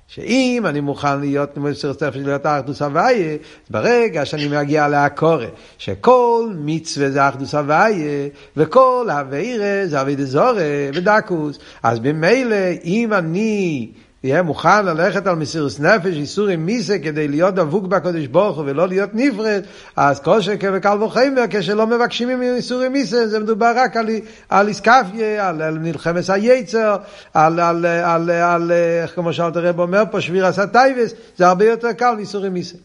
שאם 0.08 0.62
אני 0.66 0.80
מוכן 0.80 1.20
להיות 1.20 1.56
מוסר 1.56 1.90
נפש 1.90 2.16
להיות 2.16 2.46
האחדוס 2.46 2.82
הוויה, 2.82 3.36
ברגע 3.70 4.26
שאני 4.26 4.48
מגיע 4.48 4.88
לעקורת, 4.88 5.52
שכל 5.78 6.50
מצווה 6.56 7.10
זה 7.10 7.28
אחדוס 7.28 7.54
הוויה, 7.54 8.28
וכל 8.56 9.08
הווירה 9.10 9.82
זה 9.86 10.00
אבי 10.00 10.16
דזורי 10.16 10.90
ודקוס, 10.94 11.58
אז 11.82 12.00
במילא 12.00 12.56
אם 12.84 13.12
אני 13.12 13.90
יהיה 14.24 14.42
מוכן 14.42 14.86
ללכת 14.86 15.26
על 15.26 15.36
מסירות 15.36 15.80
נפש, 15.80 16.16
איסורים 16.16 16.66
מיסה, 16.66 16.98
כדי 16.98 17.28
להיות 17.28 17.54
דבוק 17.54 17.86
בקודש 17.86 18.26
ברוך 18.26 18.56
הוא 18.56 18.64
ולא 18.66 18.88
להיות 18.88 19.10
נפרד, 19.12 19.62
אז 19.96 20.20
כל 20.20 20.40
שקר 20.40 20.70
וקל 20.74 21.02
וחיימר, 21.02 21.42
כשלא 21.50 21.86
מבקשים 21.86 22.28
ממנו 22.28 22.56
איסורים 22.56 22.92
מיסה, 22.92 23.26
זה 23.26 23.38
מדובר 23.38 23.72
רק 23.76 23.96
על, 23.96 24.06
על 24.48 24.68
איסקפיה, 24.68 25.48
על, 25.48 25.62
על 25.62 25.78
מלחמת 25.78 26.30
היצר, 26.30 26.96
על, 27.34 27.60
על, 27.60 27.86
על, 27.86 28.30
על, 28.30 28.72
איך 29.02 29.14
כמו 29.14 29.32
שאלת 29.32 29.56
הרב 29.56 29.80
אומר 29.80 30.02
פה, 30.10 30.20
שביר 30.20 30.46
עשה 30.46 30.66
טייבס, 30.66 31.14
זה 31.36 31.46
הרבה 31.46 31.64
יותר 31.64 31.92
קל 31.92 32.14
מאיסורים 32.16 32.52
מיסה. 32.54 32.76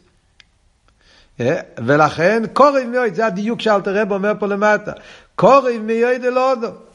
ולכן 1.77 2.43
קורב 2.53 2.83
מאוד, 2.91 3.13
זה 3.13 3.25
הדיוק 3.25 3.61
שאלת 3.61 3.87
הרב 3.87 4.11
אומר 4.11 4.33
פה 4.39 4.47
למטה, 4.47 4.91
קורב 5.35 5.81
מאוד 5.83 6.23
אלודו. 6.25 6.86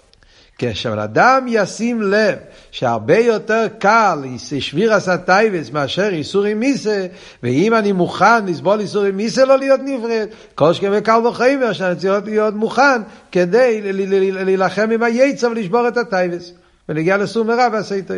כשבן 0.58 0.98
אדם 0.98 1.46
ישים 1.48 2.02
לב 2.02 2.38
שהרבה 2.70 3.18
יותר 3.18 3.66
קל 3.78 4.24
שביר 4.38 4.94
עשה 4.94 5.16
טייבס 5.16 5.70
מאשר 5.70 6.08
איסורי 6.08 6.54
מיסה, 6.54 7.06
ואם 7.42 7.74
אני 7.74 7.92
מוכן 7.92 8.46
לסבול 8.46 8.80
איסורי 8.80 9.10
מיסה 9.10 9.44
לא 9.44 9.58
להיות 9.58 9.80
נפרד, 9.84 10.26
כל 10.54 10.72
שכם 10.72 10.90
וקל 10.92 11.26
וחיימר 11.26 11.72
שאני 11.72 11.96
צריך 11.96 12.24
להיות 12.24 12.54
מוכן 12.54 13.02
כדי 13.32 13.92
להילחם 14.32 14.90
עם 14.90 15.02
היצר 15.02 15.50
ולשבור 15.50 15.88
את 15.88 15.96
הטייבס, 15.96 16.52
ולהגיע 16.88 17.16
לסור 17.16 17.44
מרע 17.44 17.68
ועשה 17.72 18.02
טוב. 18.02 18.16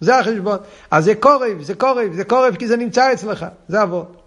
זה 0.00 0.18
החשבון. 0.18 0.58
אז 0.90 1.04
זה 1.04 1.14
קורב, 1.14 1.62
זה 1.62 1.74
קורב, 1.74 2.12
זה 2.12 2.24
קורב 2.24 2.56
כי 2.56 2.68
זה 2.68 2.76
נמצא 2.76 3.12
אצלך, 3.12 3.46
זה 3.68 3.82
אבות. 3.82 4.22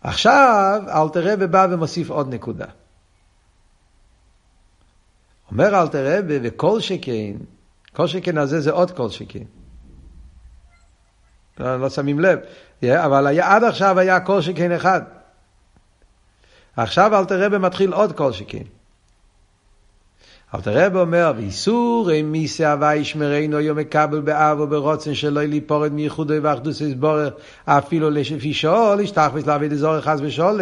עכשיו 0.00 0.82
אלתר 0.88 1.32
רבי 1.32 1.46
בא 1.46 1.66
ומוסיף 1.70 2.10
עוד 2.10 2.34
נקודה. 2.34 2.66
אומר 5.52 5.82
אל 5.82 5.88
תראה, 5.88 6.20
וכל 6.28 6.80
שכן, 6.80 7.32
כל 7.92 8.06
שכן 8.06 8.38
הזה 8.38 8.60
זה 8.60 8.70
עוד 8.70 8.90
כל 8.90 9.10
שכן. 9.10 9.44
לא, 11.60 11.80
לא 11.80 11.90
שמים 11.90 12.20
לב, 12.20 12.38
אבל 12.84 13.26
היה, 13.26 13.54
עד 13.54 13.64
עכשיו 13.64 13.98
היה 13.98 14.20
כל 14.20 14.40
שכן 14.40 14.72
אחד. 14.72 15.02
עכשיו 16.76 17.18
אל 17.18 17.24
תראה 17.24 17.58
מתחיל 17.58 17.92
עוד 17.92 18.12
כל 18.12 18.32
שכן. 18.32 18.62
אלתר 20.54 20.86
רב 20.86 20.96
אומר, 20.96 21.32
ואיסור 21.36 22.10
מיסי 22.24 22.64
הווה 22.64 22.96
ישמרנו 22.96 23.60
יום 23.60 23.78
מקבל 23.78 24.20
באב 24.20 24.60
וברוצן 24.60 25.14
שלא 25.14 25.42
ליפורד 25.42 25.92
מייחודו 25.92 26.34
ואחדוס 26.42 26.80
יסבורך 26.80 27.32
אפילו 27.64 28.10
לפי 28.10 28.54
שאול, 28.54 29.00
ישתח 29.00 29.30
וסלעבד 29.34 29.72
אזור 29.72 30.00
חס 30.00 30.18
ושולם, 30.22 30.60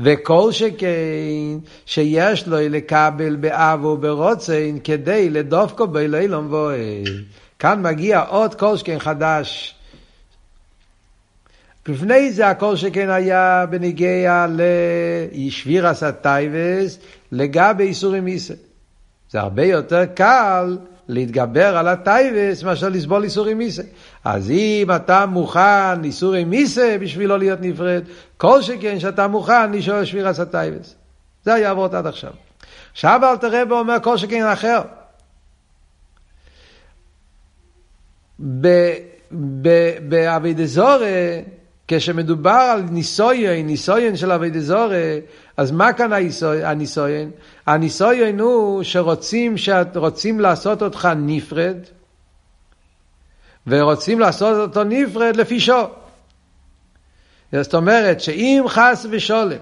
וכל 0.00 0.52
שכן 0.52 1.58
שיש 1.86 2.48
לו 2.48 2.56
לקבל 2.60 3.36
באב 3.36 3.84
וברוצן 3.84 4.78
כדי 4.84 5.30
לדופקו 5.30 5.86
בלילום 5.86 6.52
ואוהל. 6.52 7.24
כאן 7.58 7.82
מגיע 7.82 8.20
עוד 8.20 8.54
כל 8.54 8.76
שכן 8.76 8.98
חדש. 8.98 9.74
לפני 11.88 12.32
זה 12.32 12.48
הכל 12.48 12.76
שכן 12.76 13.10
היה 13.10 13.66
בנוגע 13.70 14.46
לשבירת 14.50 16.02
התאוות 16.02 16.98
לגבי 17.32 17.84
ייסורי 17.84 18.24
מיתה. 18.24 18.69
זה 19.30 19.40
הרבה 19.40 19.64
יותר 19.64 20.06
קל 20.06 20.78
להתגבר 21.08 21.76
על 21.76 21.88
התאוות 21.88 22.62
מאשר 22.62 22.88
לסבול 22.88 23.24
ייסורי 23.24 23.54
מיתה. 23.54 23.82
אז 24.24 24.50
אם 24.50 24.88
אתה 24.96 25.26
מוכן 25.26 26.04
ייסורי 26.04 26.44
מיתה 26.44 26.96
בשביל 27.00 27.28
לא 27.28 27.38
להיות 27.38 27.58
נפרד, 27.62 28.02
כל 28.36 28.62
שכן 28.62 29.00
שאתה 29.00 29.26
מוכן 29.26 29.72
לשאול 29.72 30.04
שבירת 30.04 30.40
התאוות. 30.40 30.94
זה 31.44 31.54
היה 31.54 31.70
עבוד 31.70 31.94
עד 31.94 32.06
עכשיו. 32.06 32.30
עכשיו 32.92 33.20
אל 33.22 33.36
תראה 33.36 33.62
ואומר 33.68 33.96
כל 34.02 34.16
שכן 34.16 34.46
אחר. 34.46 34.80
באבי 40.00 40.54
דזורי, 40.54 41.42
כשמדובר 41.92 42.50
על 42.50 42.82
ניסויין, 42.90 43.66
ניסויין 43.66 44.16
של 44.16 44.32
אבי 44.32 44.50
דזורי, 44.50 45.20
אז 45.56 45.70
מה 45.70 45.92
כאן 45.92 46.10
הניסויין? 46.62 47.30
הניסויין 47.66 48.40
הוא 48.40 48.82
שרוצים 48.82 49.54
רוצים 49.94 50.40
לעשות 50.40 50.82
אותך 50.82 51.08
נפרד, 51.16 51.76
ורוצים 53.66 54.20
לעשות 54.20 54.56
אותו 54.56 54.84
נפרד 54.84 55.36
לפי 55.36 55.60
שור. 55.60 55.86
זאת 57.52 57.74
אומרת 57.74 58.20
שאם 58.20 58.64
חס 58.68 59.06
ושולם 59.10 59.58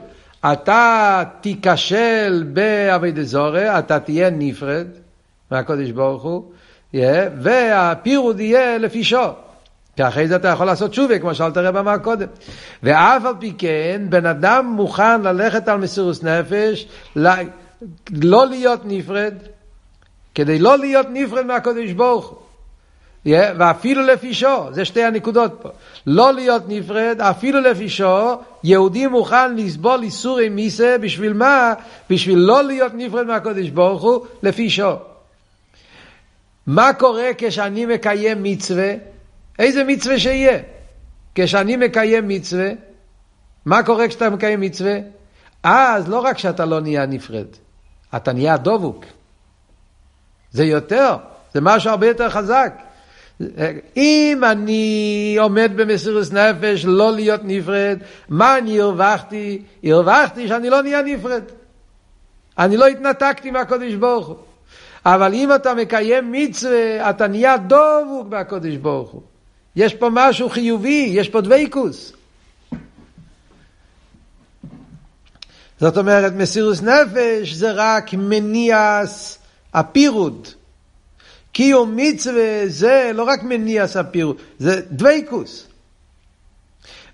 אתה 0.53 1.23
תיכשל 1.41 2.45
באבי 2.53 3.25
זורי, 3.25 3.79
אתה 3.79 4.01
תהיה 4.01 4.31
נפרד 4.31 4.87
מהקודש 5.51 5.91
ברוך 5.91 6.23
הוא, 6.23 6.53
והפירוד 7.41 8.41
יהיה 8.41 8.79
לפי 8.79 9.05
שור. 9.05 9.48
כי 9.99 10.09
אחרי 10.09 10.28
זה 10.28 10.37
אתה 10.37 10.49
יכול 10.49 10.67
לעשות 10.67 10.90
תשובה, 10.90 11.19
כמו 11.19 11.35
שאלת 11.35 11.57
הרב 11.57 11.76
אמר 11.76 11.99
קודם. 11.99 12.26
ואף 12.83 13.25
על 13.25 13.35
פי 13.38 13.52
כן, 13.59 14.02
בן 14.09 14.26
אדם 14.26 14.67
מוכן 14.67 15.23
ללכת 15.23 15.69
על 15.69 15.78
מסירוס 15.78 16.23
נפש, 16.23 16.87
לא 18.11 18.47
להיות 18.47 18.81
נפרד, 18.85 19.35
כדי 20.35 20.59
לא 20.59 20.78
להיות 20.78 21.07
נפרד 21.11 21.47
מהקודש 21.47 21.90
ברוך 21.90 22.26
הוא. 23.25 23.33
ואפילו 23.59 24.02
לפי 24.02 24.35
שור, 24.35 24.69
זה 24.73 24.85
שתי 24.85 25.05
הנקודות 25.05 25.59
פה. 25.62 25.69
לא 26.07 26.33
להיות 26.33 26.62
נפרד, 26.69 27.21
אפילו 27.21 27.61
לפי 27.61 27.88
שור, 27.88 28.43
יהודי 28.64 29.07
מוכן 29.07 29.57
לסבול 29.57 30.02
איסורי 30.02 30.49
מיסה, 30.49 30.97
בשביל 31.00 31.33
מה? 31.33 31.75
בשביל 32.11 32.38
לא 32.38 32.64
להיות 32.64 32.93
נפרד 32.95 33.26
מהקודש 33.26 33.69
ברוך 33.69 34.02
הוא, 34.02 34.26
לפי 34.43 34.71
שור. 34.71 34.97
מה 36.67 36.93
קורה 36.93 37.31
כשאני 37.38 37.87
מקיים 37.87 38.43
מצווה? 38.43 39.18
איזה 39.59 39.85
מצווה 39.85 40.19
שיהיה. 40.19 40.59
כשאני 41.35 41.77
מקיים 41.77 42.29
מצווה, 42.29 42.71
מה 43.65 43.83
קורה 43.83 44.09
כשאתה 44.09 44.31
מקיים 44.31 44.61
מצווה? 44.61 44.99
אז 45.62 46.09
לא 46.09 46.19
רק 46.21 46.38
שאתה 46.38 46.65
לא 46.65 46.81
נהיה 46.81 47.07
נפרד, 47.07 47.47
אתה 48.17 48.33
נהיה 48.33 48.57
דבוק. 48.57 49.05
זה 50.50 50.65
יותר, 50.65 51.17
זה 51.55 51.61
משהו 51.61 51.91
הרבה 51.91 52.07
יותר 52.07 52.31
חזק. 52.31 52.73
אם 53.97 54.41
אני 54.45 55.37
עומד 55.41 55.73
במסירות 55.77 56.33
נפש 56.33 56.85
לא 56.85 57.12
להיות 57.12 57.41
נפרד, 57.45 57.99
מה 58.29 58.59
אני 58.59 58.81
הרווחתי? 58.81 59.62
הרווחתי 59.85 60.49
שאני 60.49 60.71
לא 60.71 60.83
נהיה 60.83 61.03
נפרד. 61.03 61.43
אני 62.59 62.77
לא 62.77 62.87
התנתקתי 62.87 63.50
מהקודש 63.50 63.95
ברוך 63.95 64.27
הוא. 64.27 64.37
אבל 65.07 65.35
אם 65.35 65.55
אתה 65.55 65.75
מקיים 65.75 66.33
מצווה, 66.33 67.11
אתה 67.11 67.29
נהיה 67.29 67.57
דבוק 67.57 68.29
מהקודש 68.31 68.77
ברוך 68.77 69.11
הוא. 69.11 69.23
יש 69.79 69.95
פה 69.95 70.09
משהו 70.13 70.49
חיובי, 70.49 71.09
יש 71.13 71.29
פה 71.29 71.41
דבייקוס. 71.41 72.13
זאת 75.81 75.97
אומרת, 75.97 76.33
מסירוס 76.33 76.83
נפש 76.83 77.53
זה 77.53 77.73
רק 77.75 78.15
מניעס 78.15 79.39
הפירוד. 79.75 80.49
קיום 81.53 81.97
מצווה 81.97 82.63
זה 82.67 83.11
לא 83.15 83.23
רק 83.23 83.43
מניעס 83.43 83.97
הפירוד, 83.97 84.37
זה 84.59 84.81
דבייקוס. 84.91 85.67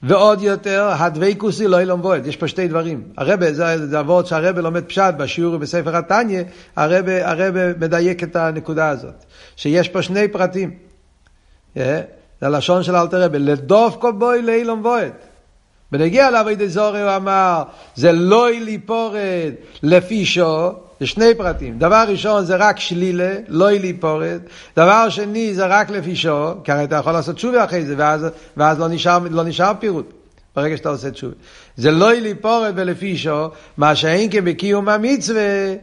ועוד 0.03 0.43
יותר, 0.43 0.89
הדבייקוס 0.99 1.61
היא 1.61 1.69
לא 1.69 1.81
אילום 1.81 2.03
בועד. 2.03 2.27
יש 2.27 2.37
פה 2.37 2.49
שתי 2.49 2.69
דברים. 2.69 3.03
הרבה, 3.17 3.53
זה, 3.53 3.87
זה 3.87 3.99
עבוד 3.99 4.27
שהרבה 4.27 4.61
לומד 4.61 4.85
פשט 4.85 5.15
בשיעור 5.17 5.57
בספר 5.57 5.97
התניא, 5.97 6.43
הרבה, 6.77 7.31
הרבה 7.31 7.75
מדייק 7.75 8.23
את 8.23 8.37
הנקודה 8.37 8.89
הזאת. 8.89 9.25
שיש 9.57 9.89
פה 9.89 10.03
שני 10.03 10.29
פרטים. 10.29 10.71
Yeah, 10.71 11.81
אה? 11.81 12.01
זה 12.45 12.49
הלשון 12.49 12.83
של 12.83 12.97
אלתר 12.97 13.23
רבה, 13.23 13.39
לדוף 13.39 13.97
כל 13.97 14.13
בוי 14.13 14.43
לאילום 14.43 14.83
בועד. 14.83 15.13
ונגיע 15.93 16.31
לעבודי 16.31 16.69
זורי 16.69 17.03
הוא 17.03 17.17
אמר, 17.17 17.63
זה 17.95 18.13
לא 18.13 18.51
ליפורד 18.51 19.53
לפי 19.83 20.25
שו, 20.25 20.73
זה 21.01 21.07
שני 21.07 21.35
פרטים. 21.35 21.79
דבר 21.79 22.05
ראשון 22.09 22.45
זה 22.45 22.57
רק 22.57 22.81
שלילה, 22.81 23.35
לא 23.49 23.71
ליפורד. 23.71 24.41
דבר 24.77 25.09
שני 25.09 25.55
זה 25.55 25.67
רק 25.67 25.91
לפי 25.91 26.17
שו, 26.17 26.53
כי 26.65 26.73
הרי 26.73 26.85
אתה 26.85 26.97
יכול 26.97 27.13
לעשות 27.13 27.37
תשובה 27.37 27.65
אחרי 27.65 27.87
זה, 27.87 27.95
ואז, 27.99 28.27
ואז 28.57 28.81
לא, 28.81 28.89
נשאר, 28.89 29.19
לא 29.31 29.45
נשאר 29.45 29.73
פירוט. 29.79 30.13
ברגע 30.57 30.77
שאתה 30.77 30.89
עושה 30.89 31.11
תשובה. 31.11 31.35
זה 31.77 31.91
לא 31.91 32.13
ליפורד 32.13 32.73
ולפי 32.77 33.17
שו, 33.17 33.49
מה 33.77 33.97
שאין 33.97 34.31
כבקיום 34.31 34.89
המצווה, 34.89 35.75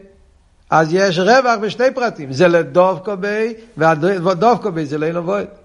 אז 0.70 0.88
יש 0.94 1.18
רווח 1.18 1.58
בשני 1.60 1.94
פרטים. 1.94 2.32
זה 2.32 2.48
לדוב 2.48 2.98
קובי, 2.98 3.54
והדוב 3.76 4.58
קובי 4.62 4.86
זה 4.86 4.98
לא 4.98 5.12
נבואד. 5.12 5.61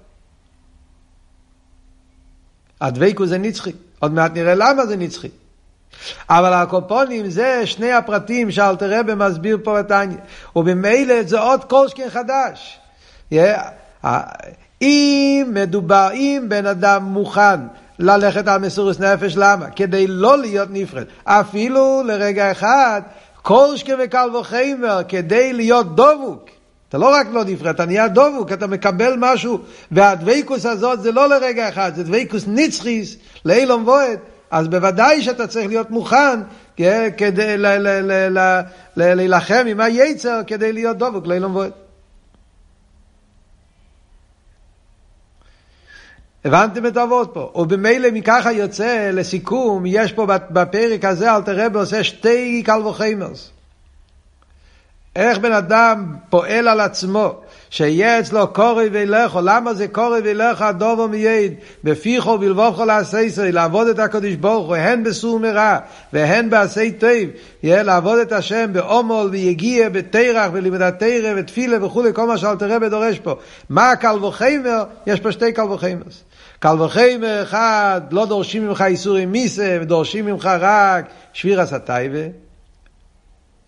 הדבקו 2.82 3.26
זה 3.26 3.38
נצחי. 3.38 3.72
עוד 4.00 4.14
מעט 4.14 4.32
נראה 4.34 4.56
למה 4.56 4.86
זה 4.86 4.98
נצחי. 4.98 5.30
אבל 6.30 6.54
הקופונים 6.54 7.30
זה 7.30 7.62
שני 7.66 7.92
הפרטים 7.92 8.52
שאלתר 8.52 9.00
רבי 9.00 9.16
מסביר 9.16 9.58
פה 9.64 9.82
בתניא. 9.82 10.18
ובמילא 10.56 11.24
זה 11.24 11.40
עוד 11.40 11.64
קולשכן 11.64 12.08
חדש. 12.10 12.80
אם 14.82 15.52
מדובר, 15.54 16.10
אם 16.14 16.46
בן 16.48 16.66
אדם 16.66 17.04
מוכן 17.04 17.60
ללכת 18.00 18.48
על 18.48 18.62
מסירוס 18.62 19.00
נפש, 19.00 19.34
למה? 19.38 19.70
כדי 19.70 20.08
לא 20.08 20.38
להיות 20.38 20.70
נפרד. 20.72 21.06
אפילו 21.24 22.04
לרגע 22.06 22.52
אחד, 22.52 23.02
קולשכן 23.42 23.96
וקל 24.04 24.36
וחיימר, 24.36 25.02
כדי 25.08 25.54
להיות 25.54 25.96
דבוק. 25.96 26.57
אתה 26.90 26.98
לא 26.98 27.16
רק 27.16 27.28
לא 27.32 27.44
נפרד, 27.44 27.68
אתה 27.68 27.86
נהיה 27.86 28.08
דבוק, 28.08 28.52
אתה 28.52 28.68
מקבל 28.68 29.14
משהו, 29.20 29.60
והדבקוס 29.92 30.66
הזאת 30.66 31.02
זה 31.02 31.12
לא 31.12 31.30
לרגע 31.30 31.70
אחד, 31.70 31.92
זה 31.96 32.04
דבקוס 32.04 32.44
נצחיס, 32.48 33.16
לאילום 33.46 33.84
וועד, 33.84 34.20
אז 34.52 34.68
בוודאי 34.68 35.22
שאתה 35.22 35.48
צריך 35.48 35.68
להיות 35.68 35.92
מוכן 35.92 36.40
כן, 36.76 37.10
כדי 37.18 37.56
להילחם 38.96 39.66
עם 39.68 39.80
היצר 39.80 40.42
כדי 40.48 40.74
להיות 40.74 40.98
דבוק 40.98 41.28
לאילום 41.28 41.56
וועד. 41.56 41.72
הבנתם 46.46 46.86
את 46.86 46.98
העבוד 46.98 47.28
פה. 47.28 47.52
ובמילא 47.56 48.12
מככה 48.14 48.52
יוצא, 48.52 49.10
לסיכום, 49.14 49.84
יש 49.86 50.14
פה 50.14 50.26
בפרק 50.26 51.06
הזה, 51.06 51.36
אל 51.36 51.42
תראה 51.42 51.68
עושה 51.74 52.04
שתי 52.04 52.64
קל 52.66 52.88
וחיימרס. 52.88 53.52
איך 55.18 55.38
בן 55.38 55.52
אדם 55.52 56.16
פועל 56.30 56.68
על 56.68 56.80
עצמו, 56.80 57.36
שיהיה 57.70 58.20
אצלו 58.20 58.48
קורי 58.54 58.90
וילכו, 58.92 59.40
למה 59.44 59.74
זה 59.74 59.88
קורי 59.88 60.20
וילכו 60.20 60.64
הדובו 60.64 61.08
מייד, 61.08 61.54
בפיחו 61.84 62.38
ולבוכו 62.42 62.86
לעשייסרי, 62.86 63.52
לעבוד 63.52 63.88
את 63.88 64.00
הקדוש 64.00 64.36
ברוך 64.36 64.68
הוא, 64.68 64.76
הן 64.76 65.04
בסור 65.04 65.40
מרע, 65.40 65.78
והן 66.14 66.50
בעשי 66.50 66.92
טוב, 66.92 67.10
יהיה 67.64 67.84
לעבוד 67.84 68.20
את 68.20 68.32
השם 68.32 68.74
בעומול 68.74 69.28
ויגיע 69.32 69.90
בתרח 69.90 70.50
ולימודת 70.54 71.00
תרא 71.00 71.34
ותפילה 71.38 71.86
וכולי, 71.86 72.14
כל 72.14 72.28
מה 72.28 72.38
שאל 72.38 72.56
תראה 72.56 72.80
בדורש 72.80 73.20
פה. 73.20 73.36
מה 73.70 73.92
הקל 73.92 74.26
וחיימר? 74.26 74.84
יש 75.08 75.20
פה 75.20 75.32
שתי 75.32 75.52
קל 75.52 75.72
וחיימרס. 75.72 76.24
קל 76.60 76.82
וחיימר 76.82 77.44
אחד, 77.44 78.02
לא 78.12 78.26
דורשים 78.26 78.68
ממך 78.68 78.84
איסורים 78.88 79.32
מיסה, 79.32 79.78
ודורשים 79.82 80.26
ממך 80.26 80.50
רק 80.60 81.06
שבירס 81.34 81.74
הטייבה. 81.74 82.47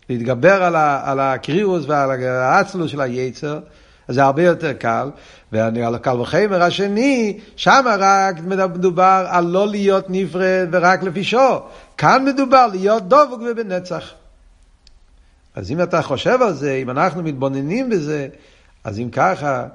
להתגבר 0.10 0.63
על, 0.63 0.76
ה, 0.76 1.02
על 1.12 1.19
הקרירוס 1.19 1.86
ועל 1.88 2.24
האצלוס 2.24 2.91
של 2.91 3.02
היצר, 3.02 3.60
אז 4.08 4.15
זה 4.15 4.24
הרבה 4.24 4.43
יותר 4.43 4.74
קל. 4.74 5.10
ועל 5.52 5.95
הקל 5.95 6.19
וחמר 6.19 6.63
השני, 6.63 7.39
שם 7.56 7.86
רק 8.00 8.39
מדובר 8.39 9.26
על 9.30 9.45
לא 9.45 9.67
להיות 9.67 10.06
נפרד 10.10 10.67
ורק 10.72 11.04
לפי 11.04 11.24
שור. 11.24 11.69
כאן 11.98 12.26
מדובר 12.26 12.67
להיות 12.67 13.08
דבוק 13.08 13.41
ובנצח. 13.52 14.12
אז 15.56 15.72
אם 15.72 15.82
אתה 15.82 16.02
חושב 16.02 16.41
על 16.41 16.54
זה, 16.54 16.74
אם 16.74 16.89
אנחנו 16.89 17.24
מתבוננים 17.24 17.89
בזה, 17.89 18.28
אז 18.84 19.00
אם 19.00 19.10
ככה, 19.12 19.65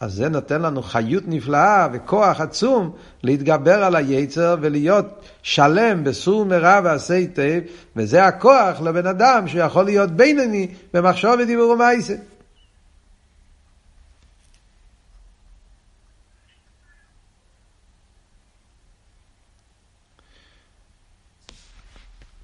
אז 0.00 0.12
זה 0.14 0.28
נותן 0.28 0.62
לנו 0.62 0.82
חיות 0.82 1.24
נפלאה 1.26 1.88
וכוח 1.92 2.40
עצום 2.40 2.90
להתגבר 3.22 3.84
על 3.84 3.96
היצר 3.96 4.56
ולהיות 4.60 5.06
שלם 5.42 6.04
בסור 6.04 6.44
מרע 6.44 6.80
ועשה 6.84 7.14
היטב, 7.14 7.60
וזה 7.96 8.24
הכוח 8.24 8.80
לבן 8.80 9.06
אדם 9.06 9.48
שיכול 9.48 9.84
להיות 9.84 10.10
בינוני 10.10 10.74
במחשוב 10.94 11.34
ודיבור 11.40 11.70
ומעשה. 11.70 12.14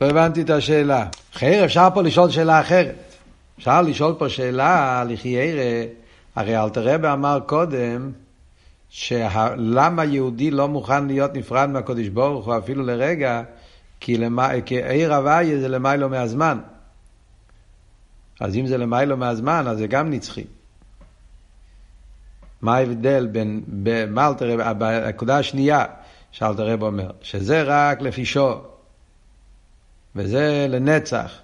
לא 0.00 0.06
הבנתי 0.06 0.42
את 0.42 0.50
השאלה. 0.50 1.06
אחר, 1.36 1.64
אפשר 1.64 1.88
פה 1.94 2.02
לשאול 2.02 2.30
שאלה 2.30 2.60
אחרת. 2.60 3.14
אפשר 3.58 3.82
לשאול 3.82 4.14
פה 4.18 4.28
שאלה, 4.28 5.04
לחיירה, 5.08 5.84
הרי 6.34 6.56
אלתרבה 6.56 7.12
אמר 7.12 7.38
קודם, 7.46 8.12
שלמה 8.88 10.04
יהודי 10.04 10.50
לא 10.50 10.68
מוכן 10.68 11.06
להיות 11.06 11.34
נפרד 11.34 11.68
מהקודש 11.68 12.08
ברוך 12.08 12.46
הוא 12.46 12.58
אפילו 12.58 12.82
לרגע, 12.82 13.42
כי, 14.00 14.16
למה, 14.16 14.50
כי 14.66 14.82
עיר 14.82 15.14
הוויה 15.14 15.60
זה 15.60 15.68
למיילו 15.68 16.08
מהזמן. 16.08 16.58
אז 18.40 18.56
אם 18.56 18.66
זה 18.66 18.78
למיילו 18.78 19.16
מהזמן, 19.16 19.64
אז 19.68 19.78
זה 19.78 19.86
גם 19.86 20.10
נצחי. 20.10 20.44
מה 22.62 22.76
ההבדל 22.76 23.26
בין, 23.26 23.62
מה 24.08 24.26
אלתרבה, 24.28 25.06
הנקודה 25.06 25.38
השנייה 25.38 25.84
שאלתרבה 26.30 26.86
אומר, 26.86 27.10
שזה 27.22 27.62
רק 27.62 28.00
לפי 28.00 28.24
שור, 28.24 28.66
וזה 30.16 30.66
לנצח. 30.68 31.38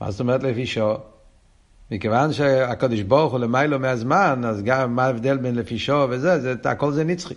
מה 0.00 0.10
זאת 0.10 0.20
אומרת 0.20 0.42
לפי 0.42 0.66
שור? 0.66 1.09
מכיוון 1.90 2.32
שהקדוש 2.32 3.00
ברוך 3.00 3.32
הוא 3.32 3.40
למיילו 3.40 3.78
מהזמן, 3.78 4.42
אז 4.44 4.62
גם 4.62 4.96
מה 4.96 5.04
ההבדל 5.04 5.36
בין 5.36 5.54
לפישו 5.54 6.06
וזה, 6.10 6.40
זה, 6.40 6.54
הכל 6.64 6.92
זה 6.92 7.04
נצחי. 7.04 7.34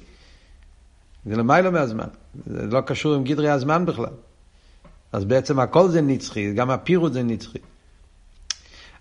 זה 1.26 1.36
למיילו 1.36 1.72
מהזמן. 1.72 2.08
זה 2.46 2.66
לא 2.66 2.82
קשור 2.82 3.16
עם 3.16 3.24
גדרי 3.24 3.50
הזמן 3.50 3.86
בכלל. 3.86 4.14
אז 5.12 5.26
בעצם 5.26 5.60
הכל 5.60 5.90
זה 5.90 6.02
נצחי, 6.02 6.54
גם 6.54 6.70
הפירוט 6.70 7.14
זה 7.14 7.24
נצחי. 7.24 7.60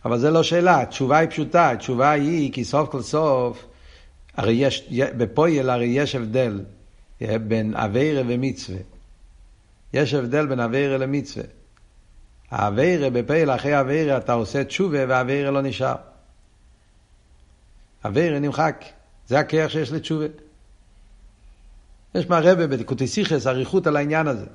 אבל 0.04 0.18
זה 0.18 0.30
לא 0.30 0.42
שאלה, 0.42 0.80
התשובה 0.80 1.18
היא 1.18 1.28
פשוטה, 1.28 1.70
התשובה 1.70 2.10
היא 2.10 2.52
כי 2.52 2.64
סוף 2.64 2.88
כל 2.88 3.02
סוף, 3.02 3.66
הרי 4.36 4.52
יש, 4.52 4.88
בפויל 5.16 5.70
הרי 5.70 5.86
יש 5.86 6.14
הבדל 6.14 6.60
אה, 7.22 7.38
בין 7.38 7.74
אביירה 7.74 8.22
ומצווה. 8.26 8.78
יש 9.92 10.14
הבדל 10.14 10.46
בין 10.46 10.60
אביירה 10.60 10.98
למצווה. 10.98 11.44
האווירה 12.52 13.10
בפעיל 13.10 13.50
אחרי 13.50 13.72
האווירה 13.74 14.16
אתה 14.16 14.32
עושה 14.32 14.64
תשובה 14.64 14.98
והאווירה 15.08 15.50
לא 15.50 15.62
נשאר. 15.62 15.94
אווירה 18.04 18.38
נמחק, 18.38 18.84
זה 19.26 19.38
הכיח 19.38 19.70
שיש 19.70 19.92
לתשובה. 19.92 20.26
יש 22.14 22.28
מהרבה 22.28 22.66
בקוטיסיכס 22.66 23.46
אריכות 23.46 23.86
על 23.86 23.96
העניין 23.96 24.26
הזה. 24.26 24.46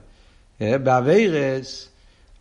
אה, 0.61 0.77
באווירס, 0.77 1.89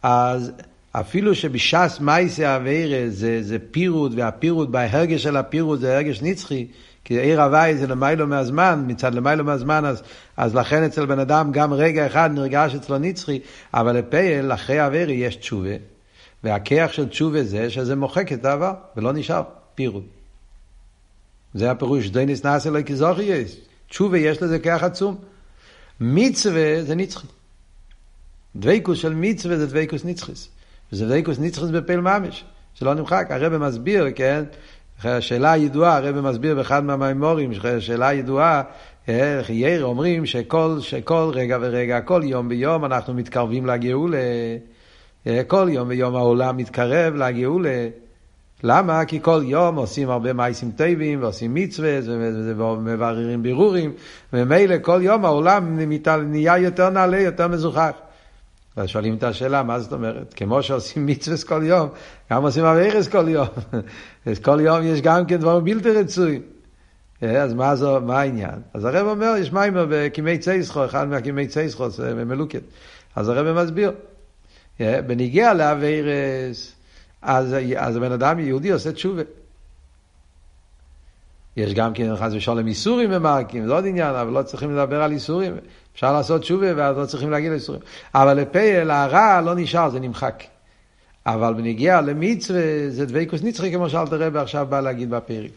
אז 0.02 0.52
אפילו 0.92 1.34
שבש"ס 1.34 1.98
מייסי 2.00 2.44
האווירס 2.44 3.14
זה, 3.14 3.42
זה 3.42 3.56
פירוד, 3.70 4.12
והפירוד, 4.16 4.72
בהרגש 4.72 5.22
של 5.22 5.36
הפירוד 5.36 5.80
זה 5.80 5.96
הרגש 5.96 6.22
נצחי, 6.22 6.66
כי 7.06 7.20
עיר 7.20 7.42
הוואי 7.42 7.76
זה 7.76 7.86
למיילו 7.86 8.26
מהזמן, 8.26 8.84
מצד 8.86 9.14
למיילו 9.14 9.44
מהזמן, 9.44 9.84
אז, 9.84 10.02
אז 10.36 10.54
לכן 10.54 10.82
אצל 10.82 11.06
בן 11.06 11.18
אדם 11.18 11.52
גם 11.52 11.72
רגע 11.72 12.06
אחד 12.06 12.30
נרגש 12.34 12.74
אצלו 12.74 12.98
נצחי, 12.98 13.40
אבל 13.74 13.96
לפייל, 13.96 14.52
אחרי 14.52 14.84
אווירי 14.84 15.12
יש 15.12 15.36
תשובה, 15.36 15.70
והכיח 16.44 16.92
של 16.92 17.08
תשובה 17.08 17.44
זה 17.44 17.70
שזה 17.70 17.96
מוחק 17.96 18.32
את 18.32 18.44
העבר, 18.44 18.72
ולא 18.96 19.12
נשאר 19.12 19.42
פירוד. 19.74 20.02
זה 21.54 21.70
הפירוש, 21.70 22.08
דוינס 22.08 22.44
נעשה 22.44 22.70
לא 22.70 22.82
כזוכי 22.82 23.22
יש. 23.22 23.56
תשובה 23.88 24.18
יש 24.18 24.42
לזה 24.42 24.58
כוח 24.58 24.82
עצום. 24.82 25.16
מצווה 26.00 26.82
זה 26.82 26.94
נצחי. 26.94 27.26
דבקוס 28.56 28.98
של 28.98 29.14
מצווה 29.14 29.56
זה 29.56 29.66
דבקוס 29.66 30.04
נצחיס. 30.04 30.48
וזה 30.92 31.06
דבקוס 31.06 31.38
נצחיס 31.38 31.70
בפעיל 31.70 32.00
ממש, 32.00 32.44
שלא 32.74 32.94
נמחק. 32.94 33.26
הרב 33.30 33.56
מסביר, 33.56 34.06
כן? 34.14 34.44
שאלה 35.20 35.56
ידועה, 35.56 35.96
הרב 35.96 36.20
מסביר 36.20 36.54
באחד 36.54 36.84
מהמימורים, 36.84 37.50
שאלה 37.78 38.12
ידועה, 38.12 38.62
חייר 39.42 39.84
אומרים 39.84 40.26
שכל, 40.26 40.76
שכל 40.80 41.30
רגע 41.34 41.58
ורגע, 41.60 42.00
כל 42.00 42.20
יום 42.24 42.48
ביום 42.48 42.84
אנחנו 42.84 43.14
מתקרבים 43.14 43.66
לגאולה. 43.66 44.18
כל 45.46 45.66
יום 45.70 45.88
ויום 45.88 46.16
העולם 46.16 46.56
מתקרב 46.56 47.14
לגאולה. 47.14 47.88
למה? 48.62 49.04
כי 49.04 49.18
כל 49.22 49.40
יום 49.44 49.76
עושים 49.76 50.10
הרבה 50.10 50.32
מייסים 50.32 50.70
טובים 50.70 51.22
ועושים 51.22 51.54
מצווה 51.54 51.98
ומבררים 52.06 53.42
בירורים 53.42 53.92
וממילא 54.32 54.74
כל 54.82 54.98
יום 55.02 55.24
העולם 55.24 55.78
נהיה 56.26 56.58
יותר 56.58 56.90
נעלה, 56.90 57.20
יותר 57.20 57.48
מזוכח. 57.48 57.90
אז 58.76 58.88
שואלים 58.88 59.14
את 59.14 59.22
השאלה, 59.22 59.62
מה 59.62 59.80
זאת 59.80 59.92
אומרת? 59.92 60.34
כמו 60.34 60.62
שעושים 60.62 61.06
מצווה 61.06 61.36
כל 61.46 61.62
יום, 61.64 61.88
גם 62.32 62.42
עושים 62.42 62.64
אביירס 62.64 63.08
כל 63.08 63.28
יום. 63.28 63.46
אז 64.26 64.38
כל 64.38 64.60
יום 64.60 64.82
יש 64.82 65.00
גם 65.00 65.26
כן 65.26 65.36
דברים 65.36 65.64
בלתי 65.64 65.90
רצויים. 65.90 66.42
אה, 67.22 67.42
אז 67.42 67.54
מה, 67.54 67.76
זו, 67.76 68.00
מה 68.00 68.20
העניין? 68.20 68.60
אז 68.74 68.84
הרב 68.84 69.06
אומר, 69.06 69.34
יש 69.38 69.52
מיימר 69.52 69.86
בקימי 69.90 70.38
צייסחו, 70.38 70.84
אחד 70.84 71.08
מהקימי 71.08 71.46
צייסחו, 71.46 71.90
זה 71.90 72.14
ממלוקת. 72.14 72.62
אז 73.16 73.28
הרב 73.28 73.62
מסביר. 73.62 73.92
אה, 74.80 75.02
בניגיע 75.02 75.54
לאביירס, 75.54 76.72
אז, 77.22 77.56
אז 77.76 77.96
הבן 77.96 78.12
אדם 78.12 78.38
יהודי 78.38 78.70
עושה 78.70 78.92
תשובה. 78.92 79.22
יש 81.56 81.74
גם 81.74 81.92
כן 81.94 82.16
חס 82.16 82.32
ושלום 82.32 82.66
איסורים 82.66 83.10
ומרקים, 83.12 83.66
זה 83.66 83.72
עוד 83.72 83.86
עניין, 83.86 84.14
אבל 84.14 84.32
לא 84.32 84.42
צריכים 84.42 84.76
לדבר 84.76 85.02
על 85.02 85.12
איסורים. 85.12 85.56
אפשר 85.96 86.12
לעשות 86.12 86.40
תשובה 86.40 86.66
ואז 86.76 86.96
לא 86.96 87.06
צריכים 87.06 87.30
להגיד 87.30 87.52
איסורים. 87.52 87.80
אבל 88.14 88.34
לפעל, 88.34 88.90
הרע 88.90 89.40
לא 89.40 89.54
נשאר, 89.54 89.90
זה 89.90 90.00
נמחק. 90.00 90.42
אבל 91.26 91.54
בנגיע 91.54 92.00
למצווה 92.00 92.60
זה 92.88 93.06
דבקוס 93.06 93.42
נצחי, 93.42 93.72
כמו 93.72 93.90
שאלתר 93.90 94.22
רבי 94.22 94.38
עכשיו 94.38 94.66
בא 94.68 94.80
להגיד 94.80 95.10
בפרק. 95.10 95.50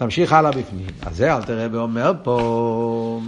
נמשיך 0.00 0.32
הלאה 0.32 0.50
בפנים. 0.50 0.86
אז 1.02 1.16
זה 1.16 1.36
אלתר 1.36 1.64
רבי 1.64 1.76
אומר 1.76 2.12
פה, 2.22 3.20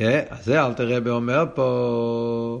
אה, 0.00 0.22
אז 0.30 0.44
זה 0.44 0.66
אלתר 0.66 0.96
רבי 0.96 1.10
אומר 1.10 1.44
פה, 1.54 2.60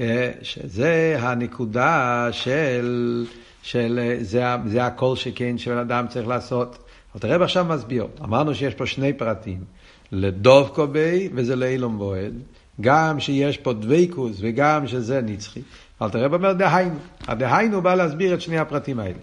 אה, 0.00 0.30
שזה 0.42 1.16
הנקודה 1.20 2.28
של, 2.32 3.26
של 3.62 4.16
זה, 4.20 4.44
זה 4.66 4.86
הכל 4.86 5.16
שכן 5.16 5.58
שבן 5.58 5.78
אדם 5.78 6.06
צריך 6.08 6.28
לעשות. 6.28 6.78
אבל 7.12 7.20
תראה 7.20 7.44
עכשיו 7.44 7.64
מסביר, 7.64 8.06
אמרנו 8.24 8.54
שיש 8.54 8.74
פה 8.74 8.86
שני 8.86 9.12
פרטים, 9.12 9.64
לדוב 10.12 10.68
קובי 10.68 11.28
וזה 11.34 11.56
לאילום 11.56 11.98
בועד, 11.98 12.32
גם 12.80 13.20
שיש 13.20 13.58
פה 13.58 13.72
דבקוס 13.72 14.36
וגם 14.40 14.86
שזה 14.86 15.20
נצחי. 15.20 15.60
אבל 16.00 16.10
תראה 16.10 16.26
אומר 16.26 16.52
דהיינו, 16.52 16.98
הדהיינו 17.28 17.82
בא 17.82 17.94
להסביר 17.94 18.34
את 18.34 18.40
שני 18.40 18.58
הפרטים 18.58 18.98
האלה. 18.98 19.18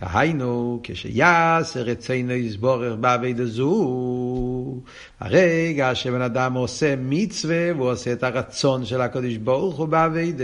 דהיינו, 0.00 0.80
כשיעשר 0.82 1.80
רצינו 1.80 2.32
יסבורך 2.32 2.94
בעביד 3.00 3.40
הזו, 3.40 4.80
הרגע 5.20 5.94
שבן 5.94 6.22
אדם 6.22 6.54
עושה 6.54 6.94
מצווה 6.98 7.74
והוא 7.76 7.90
עושה 7.90 8.12
את 8.12 8.22
הרצון 8.22 8.84
של 8.84 9.00
הקדוש 9.00 9.36
ברוך 9.36 9.76
הוא 9.76 9.88
בעביד, 9.88 10.40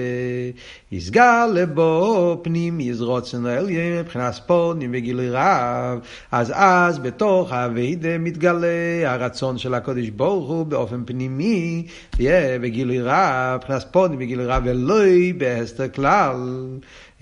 יסגר 0.92 1.46
לבו 1.54 2.40
פנים 2.42 2.80
יזרוצנו 2.80 3.48
עליין 3.48 4.00
מבחינת 4.00 4.34
ספונים 4.34 4.90
וגילוי 4.94 5.30
רב, 5.30 5.98
אז 6.32 6.52
אז 6.54 6.98
בתוך 6.98 7.52
העביד 7.52 8.18
מתגלה 8.18 8.66
הרצון 9.04 9.58
של 9.58 9.74
הקדוש 9.74 10.08
ברוך 10.10 10.48
הוא 10.48 10.66
באופן 10.66 11.02
פנימי, 11.06 11.86
יהיה 12.18 12.58
בגילוי 12.58 13.00
רב, 13.00 13.56
מבחינת 13.56 13.80
ספונים 13.80 14.18
וגילוי 14.20 14.46
רב, 14.46 14.62
ולא 14.66 15.04
בהסתר 15.38 15.88
כלל. 15.88 16.36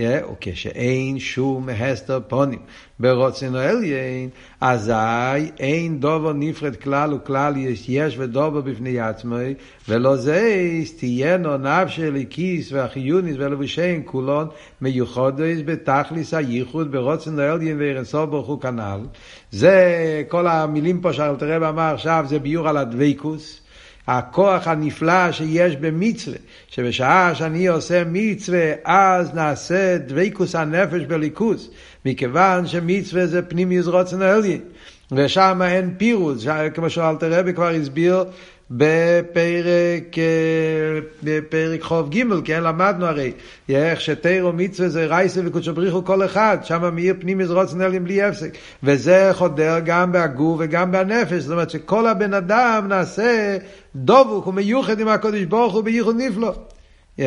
וכשאין 0.01 1.19
שום 1.19 1.69
הסתר 1.69 2.21
פונים 2.29 2.59
ברוצנו 3.01 3.59
עליין, 3.59 4.29
אזי 4.61 5.51
אין 5.59 6.01
דובר 6.01 6.33
נפרד 6.33 6.77
כלל 6.77 7.15
וכלל 7.15 7.57
יש, 7.57 7.89
יש 7.89 8.19
ודובר 8.19 8.61
בפני 8.61 9.01
עצמי, 9.01 9.55
ולא 9.89 10.17
זה 10.17 10.63
תהיינו 10.99 11.57
נפשי 11.57 12.11
ליקיס 12.11 12.73
והחיוניס 12.73 13.37
ולבושין 13.39 14.03
כולון 14.05 14.49
מיוחדס 14.81 15.59
בתכליס 15.65 16.35
הייחוד 16.35 16.93
ברוצנו 16.93 17.43
עליין 17.43 17.79
ואירנסור 17.79 18.25
ברוך 18.25 18.47
הוא 18.47 18.61
כנ"ל. 18.61 19.01
זה 19.51 20.23
כל 20.29 20.47
המילים 20.47 21.01
פה 21.01 21.13
שאלתרעב 21.13 21.63
אמר 21.63 21.95
עכשיו 21.95 22.25
זה 22.29 22.39
ביור 22.39 22.69
על 22.69 22.77
הדבקוס. 22.77 23.64
הכוח 24.07 24.69
הנפלא 24.69 25.33
שיש 25.33 25.77
במצווה, 25.77 26.37
שבשעה 26.69 27.35
שאני 27.35 27.67
עושה 27.67 28.03
מצווה, 28.07 28.73
אז 28.85 29.35
נעשה 29.35 29.99
דבקוס 29.99 30.55
הנפש 30.55 31.03
בליכוס, 31.03 31.71
מכיוון 32.05 32.67
שמצווה 32.67 33.27
זה 33.27 33.43
פנימיוס 33.43 33.87
רוצן 33.87 34.23
עליין, 34.23 34.61
ושם 35.13 35.61
אין 35.65 35.95
פירוס, 35.99 36.47
כמו 36.75 36.91
שאלתר 36.91 37.39
רבי 37.39 37.55
כבר 37.55 37.69
הסביר 37.69 38.25
בפרק, 38.71 40.19
אה, 40.19 41.01
בפרק 41.23 41.83
חוב 41.83 42.11
ג', 42.11 42.23
כן, 42.45 42.63
למדנו 42.63 43.07
הרי, 43.07 43.33
איך 43.69 44.01
שתירו 44.01 44.53
מצווה 44.53 44.89
זה 44.89 45.07
רייסה 45.07 45.41
וקודשו 45.45 45.75
בריחו 45.75 46.05
כל 46.05 46.25
אחד, 46.25 46.59
שם 46.63 46.95
מאיר 46.95 47.15
פנים 47.21 47.41
יזרוץ 47.41 47.75
נלים 47.75 48.05
בלי 48.05 48.23
הפסק, 48.23 48.51
וזה 48.83 49.31
חודר 49.33 49.79
גם 49.85 50.13
בהגוף 50.13 50.57
וגם 50.61 50.93
בנפש, 50.93 51.43
זאת 51.43 51.53
אומרת 51.53 51.71
שכל 51.71 52.07
הבן 52.07 52.35
אדם 52.35 52.87
נעשה 52.89 53.57
דבוק 53.97 54.47
ומיוחד 54.47 55.01
עם 55.01 55.09
הקודש 55.09 55.43
ברוך 55.43 55.75
הוא 55.75 55.85
בייחוד 55.85 56.17
נפלא. 56.19 56.55
Yeah. 57.19 57.23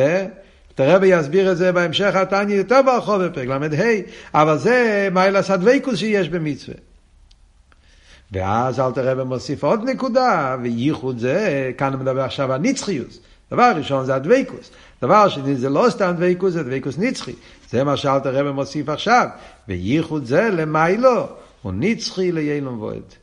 תראה 0.74 0.98
ויסביר 1.00 1.52
את 1.52 1.56
זה 1.56 1.72
בהמשך 1.72 2.14
התניא 2.14 2.56
יותר 2.56 2.82
ברחוב 2.82 3.24
בפרק 3.24 3.48
ל"ה, 3.48 3.58
אבל 4.34 4.58
זה 4.58 5.08
מיילס 5.12 5.50
הדבקוס 5.50 5.98
שיש 5.98 6.28
במצווה. 6.28 6.87
ואז 8.32 8.80
אל 8.80 8.92
תראה 8.92 9.22
ומוסיף 9.22 9.64
עוד 9.64 9.90
נקודה, 9.90 10.56
וייחוד 10.62 11.18
זה, 11.18 11.70
כאן 11.78 11.92
הוא 11.92 12.00
מדבר 12.00 12.20
עכשיו 12.20 12.52
על 12.52 12.60
נצחיוס. 12.60 13.20
דבר 13.50 13.72
ראשון 13.76 14.04
זה 14.04 14.14
הדבקוס. 14.14 14.70
דבר 15.02 15.28
שני 15.28 15.56
זה 15.56 15.68
לא 15.68 15.86
סתם 15.90 16.14
דבקוס, 16.18 16.52
זה 16.52 16.62
דבקוס 16.62 16.98
נצחי. 16.98 17.32
זה 17.70 17.84
מה 17.84 17.96
שאל 17.96 18.18
תראה 18.18 18.50
ומוסיף 18.50 18.88
עכשיו. 18.88 19.26
וייחוד 19.68 20.24
זה 20.24 20.50
למיילו, 20.50 21.26
הוא 21.62 21.72
נצחי 21.76 22.32
ליילום 22.32 22.80
וועד. 22.80 23.14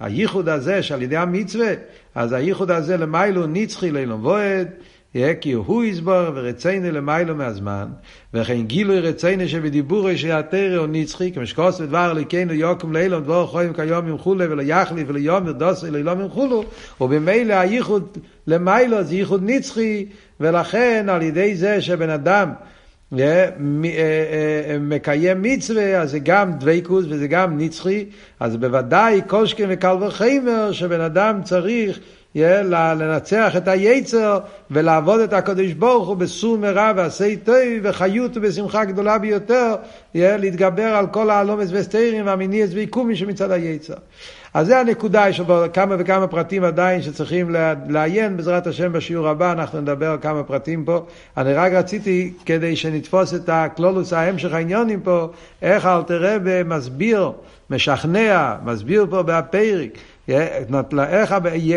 הייחוד 0.00 0.48
הזה 0.48 0.82
שעל 0.82 1.02
ידי 1.02 1.16
המצווה, 1.16 1.72
אז 2.14 2.32
הייחוד 2.32 2.70
הזה 2.70 2.96
למיילו 2.96 3.46
נצחי 3.46 3.90
ליילום 3.90 4.24
וועד. 4.24 4.68
כי 5.40 5.52
הוא 5.52 5.84
יסבור 5.84 6.28
ורצינו 6.34 6.90
למיילו 6.90 7.34
מהזמן, 7.34 7.88
וכן 8.34 8.62
גילוי 8.62 9.00
רצינו 9.00 9.48
שבדיבורו 9.48 10.08
שיתרא 10.16 10.76
הוא 10.76 10.86
נצחי, 10.90 11.32
כמו 11.32 11.46
שכוס 11.46 11.80
ודבר 11.80 12.10
אלוקינו 12.10 12.52
יוקם 12.52 12.92
לאילום 12.92 13.22
דבור 13.22 13.46
חויים 13.46 13.72
כיום 13.72 14.08
ימחולו 14.08 14.50
ולא 14.50 14.62
יחליף 14.62 15.08
ולא 15.08 15.18
יומר 15.18 15.52
דוסי 15.52 15.90
לאילום 15.90 16.20
ימחולו, 16.20 16.64
ובמילא 17.00 17.54
הייחוד 17.54 18.18
למיילו 18.46 19.04
זה 19.04 19.14
ייחוד 19.14 19.42
נצחי, 19.44 20.06
ולכן 20.40 21.06
על 21.08 21.22
ידי 21.22 21.54
זה 21.54 21.80
שבן 21.80 22.10
אדם 22.10 22.52
מקיים 24.80 25.42
מצווה, 25.42 26.00
אז 26.00 26.10
זה 26.10 26.18
גם 26.18 26.52
דבקוס 26.52 27.04
וזה 27.08 27.26
גם 27.26 27.58
נצחי, 27.58 28.04
אז 28.40 28.56
בוודאי 28.56 29.20
שכן 29.44 29.66
וקל 29.68 29.96
וחמר 30.00 30.72
שבן 30.72 31.00
אדם 31.00 31.40
צריך 31.42 32.00
לנצח 32.36 33.56
את 33.56 33.68
היצר 33.68 34.38
ולעבוד 34.70 35.20
את 35.20 35.32
הקדוש 35.32 35.72
ברוך 35.72 36.08
הוא 36.08 36.16
בסור 36.16 36.58
מרע 36.58 36.92
ועשי 36.96 37.36
טוב 37.36 37.56
וחיות 37.82 38.36
ובשמחה 38.36 38.84
גדולה 38.84 39.18
ביותר, 39.18 39.74
להתגבר 40.14 40.82
על 40.82 41.06
כל 41.06 41.30
הלומס 41.30 41.68
וסתירים 41.72 42.26
והמיניאס 42.26 42.70
ועיקומים 42.74 43.16
שמצד 43.16 43.50
היצר. 43.50 43.94
אז 44.54 44.66
זה 44.66 44.80
הנקודה, 44.80 45.28
יש 45.28 45.40
בו 45.40 45.62
כמה 45.72 45.96
וכמה 45.98 46.26
פרטים 46.26 46.64
עדיין 46.64 47.02
שצריכים 47.02 47.50
לעיין, 47.88 48.36
בעזרת 48.36 48.66
השם 48.66 48.92
בשיעור 48.92 49.28
הבא 49.28 49.52
אנחנו 49.52 49.80
נדבר 49.80 50.10
על 50.10 50.18
כמה 50.20 50.42
פרטים 50.42 50.84
פה. 50.84 51.06
אני 51.36 51.54
רק 51.54 51.72
רציתי, 51.72 52.32
כדי 52.46 52.76
שנתפוס 52.76 53.34
את 53.34 53.48
הכלולוס 53.48 54.12
ההמשך 54.12 54.52
העניונים 54.52 55.00
פה, 55.00 55.28
איך 55.62 55.86
אלתר 55.86 56.34
רבי 56.34 56.62
מסביר, 56.64 57.32
משכנע, 57.70 58.54
מסביר 58.64 59.06
פה 59.10 59.22
בפרק, 59.22 59.90
איך 60.28 61.34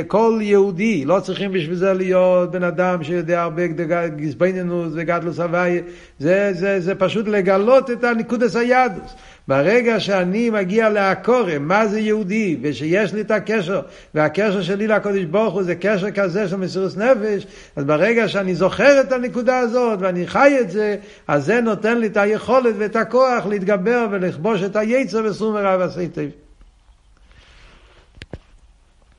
כל 0.07 0.39
יהודי, 0.41 1.05
לא 1.05 1.19
צריכים 1.19 1.51
בשביל 1.51 1.75
זה 1.75 1.93
להיות 1.93 2.51
בן 2.51 2.63
אדם 2.63 3.03
שיודע 3.03 3.41
הרבה 3.41 3.67
גזבנינוס 4.15 4.93
וגדלוס 4.95 5.39
הוויה, 5.39 5.81
זה, 6.19 6.49
זה, 6.53 6.79
זה 6.79 6.95
פשוט 6.95 7.27
לגלות 7.27 7.91
את 7.91 8.03
הניקודס 8.03 8.55
היהדוס. 8.55 9.15
ברגע 9.47 9.99
שאני 9.99 10.49
מגיע 10.49 10.89
לעקורם, 10.89 11.67
מה 11.67 11.87
זה 11.87 11.99
יהודי, 11.99 12.57
ושיש 12.61 13.13
לי 13.13 13.21
את 13.21 13.31
הקשר, 13.31 13.81
והקשר 14.15 14.61
שלי 14.61 14.87
לקודש 14.87 15.23
ברוך 15.23 15.53
הוא 15.53 15.63
זה 15.63 15.75
קשר 15.75 16.11
כזה 16.11 16.47
של 16.47 16.55
מסירות 16.55 16.97
נפש, 16.97 17.47
אז 17.75 17.83
ברגע 17.83 18.27
שאני 18.27 18.55
זוכר 18.55 19.01
את 19.01 19.11
הנקודה 19.11 19.59
הזאת 19.59 19.99
ואני 20.01 20.27
חי 20.27 20.57
את 20.61 20.71
זה, 20.71 20.95
אז 21.27 21.45
זה 21.45 21.61
נותן 21.61 21.97
לי 21.97 22.07
את 22.07 22.17
היכולת 22.17 22.75
ואת 22.77 22.95
הכוח 22.95 23.45
להתגבר 23.45 24.07
ולכבוש 24.11 24.63
את 24.63 24.75
היצר 24.75 25.21
וסור 25.25 25.53
מרע 25.53 25.77
ועשי 25.79 26.07
טוב. 26.07 26.48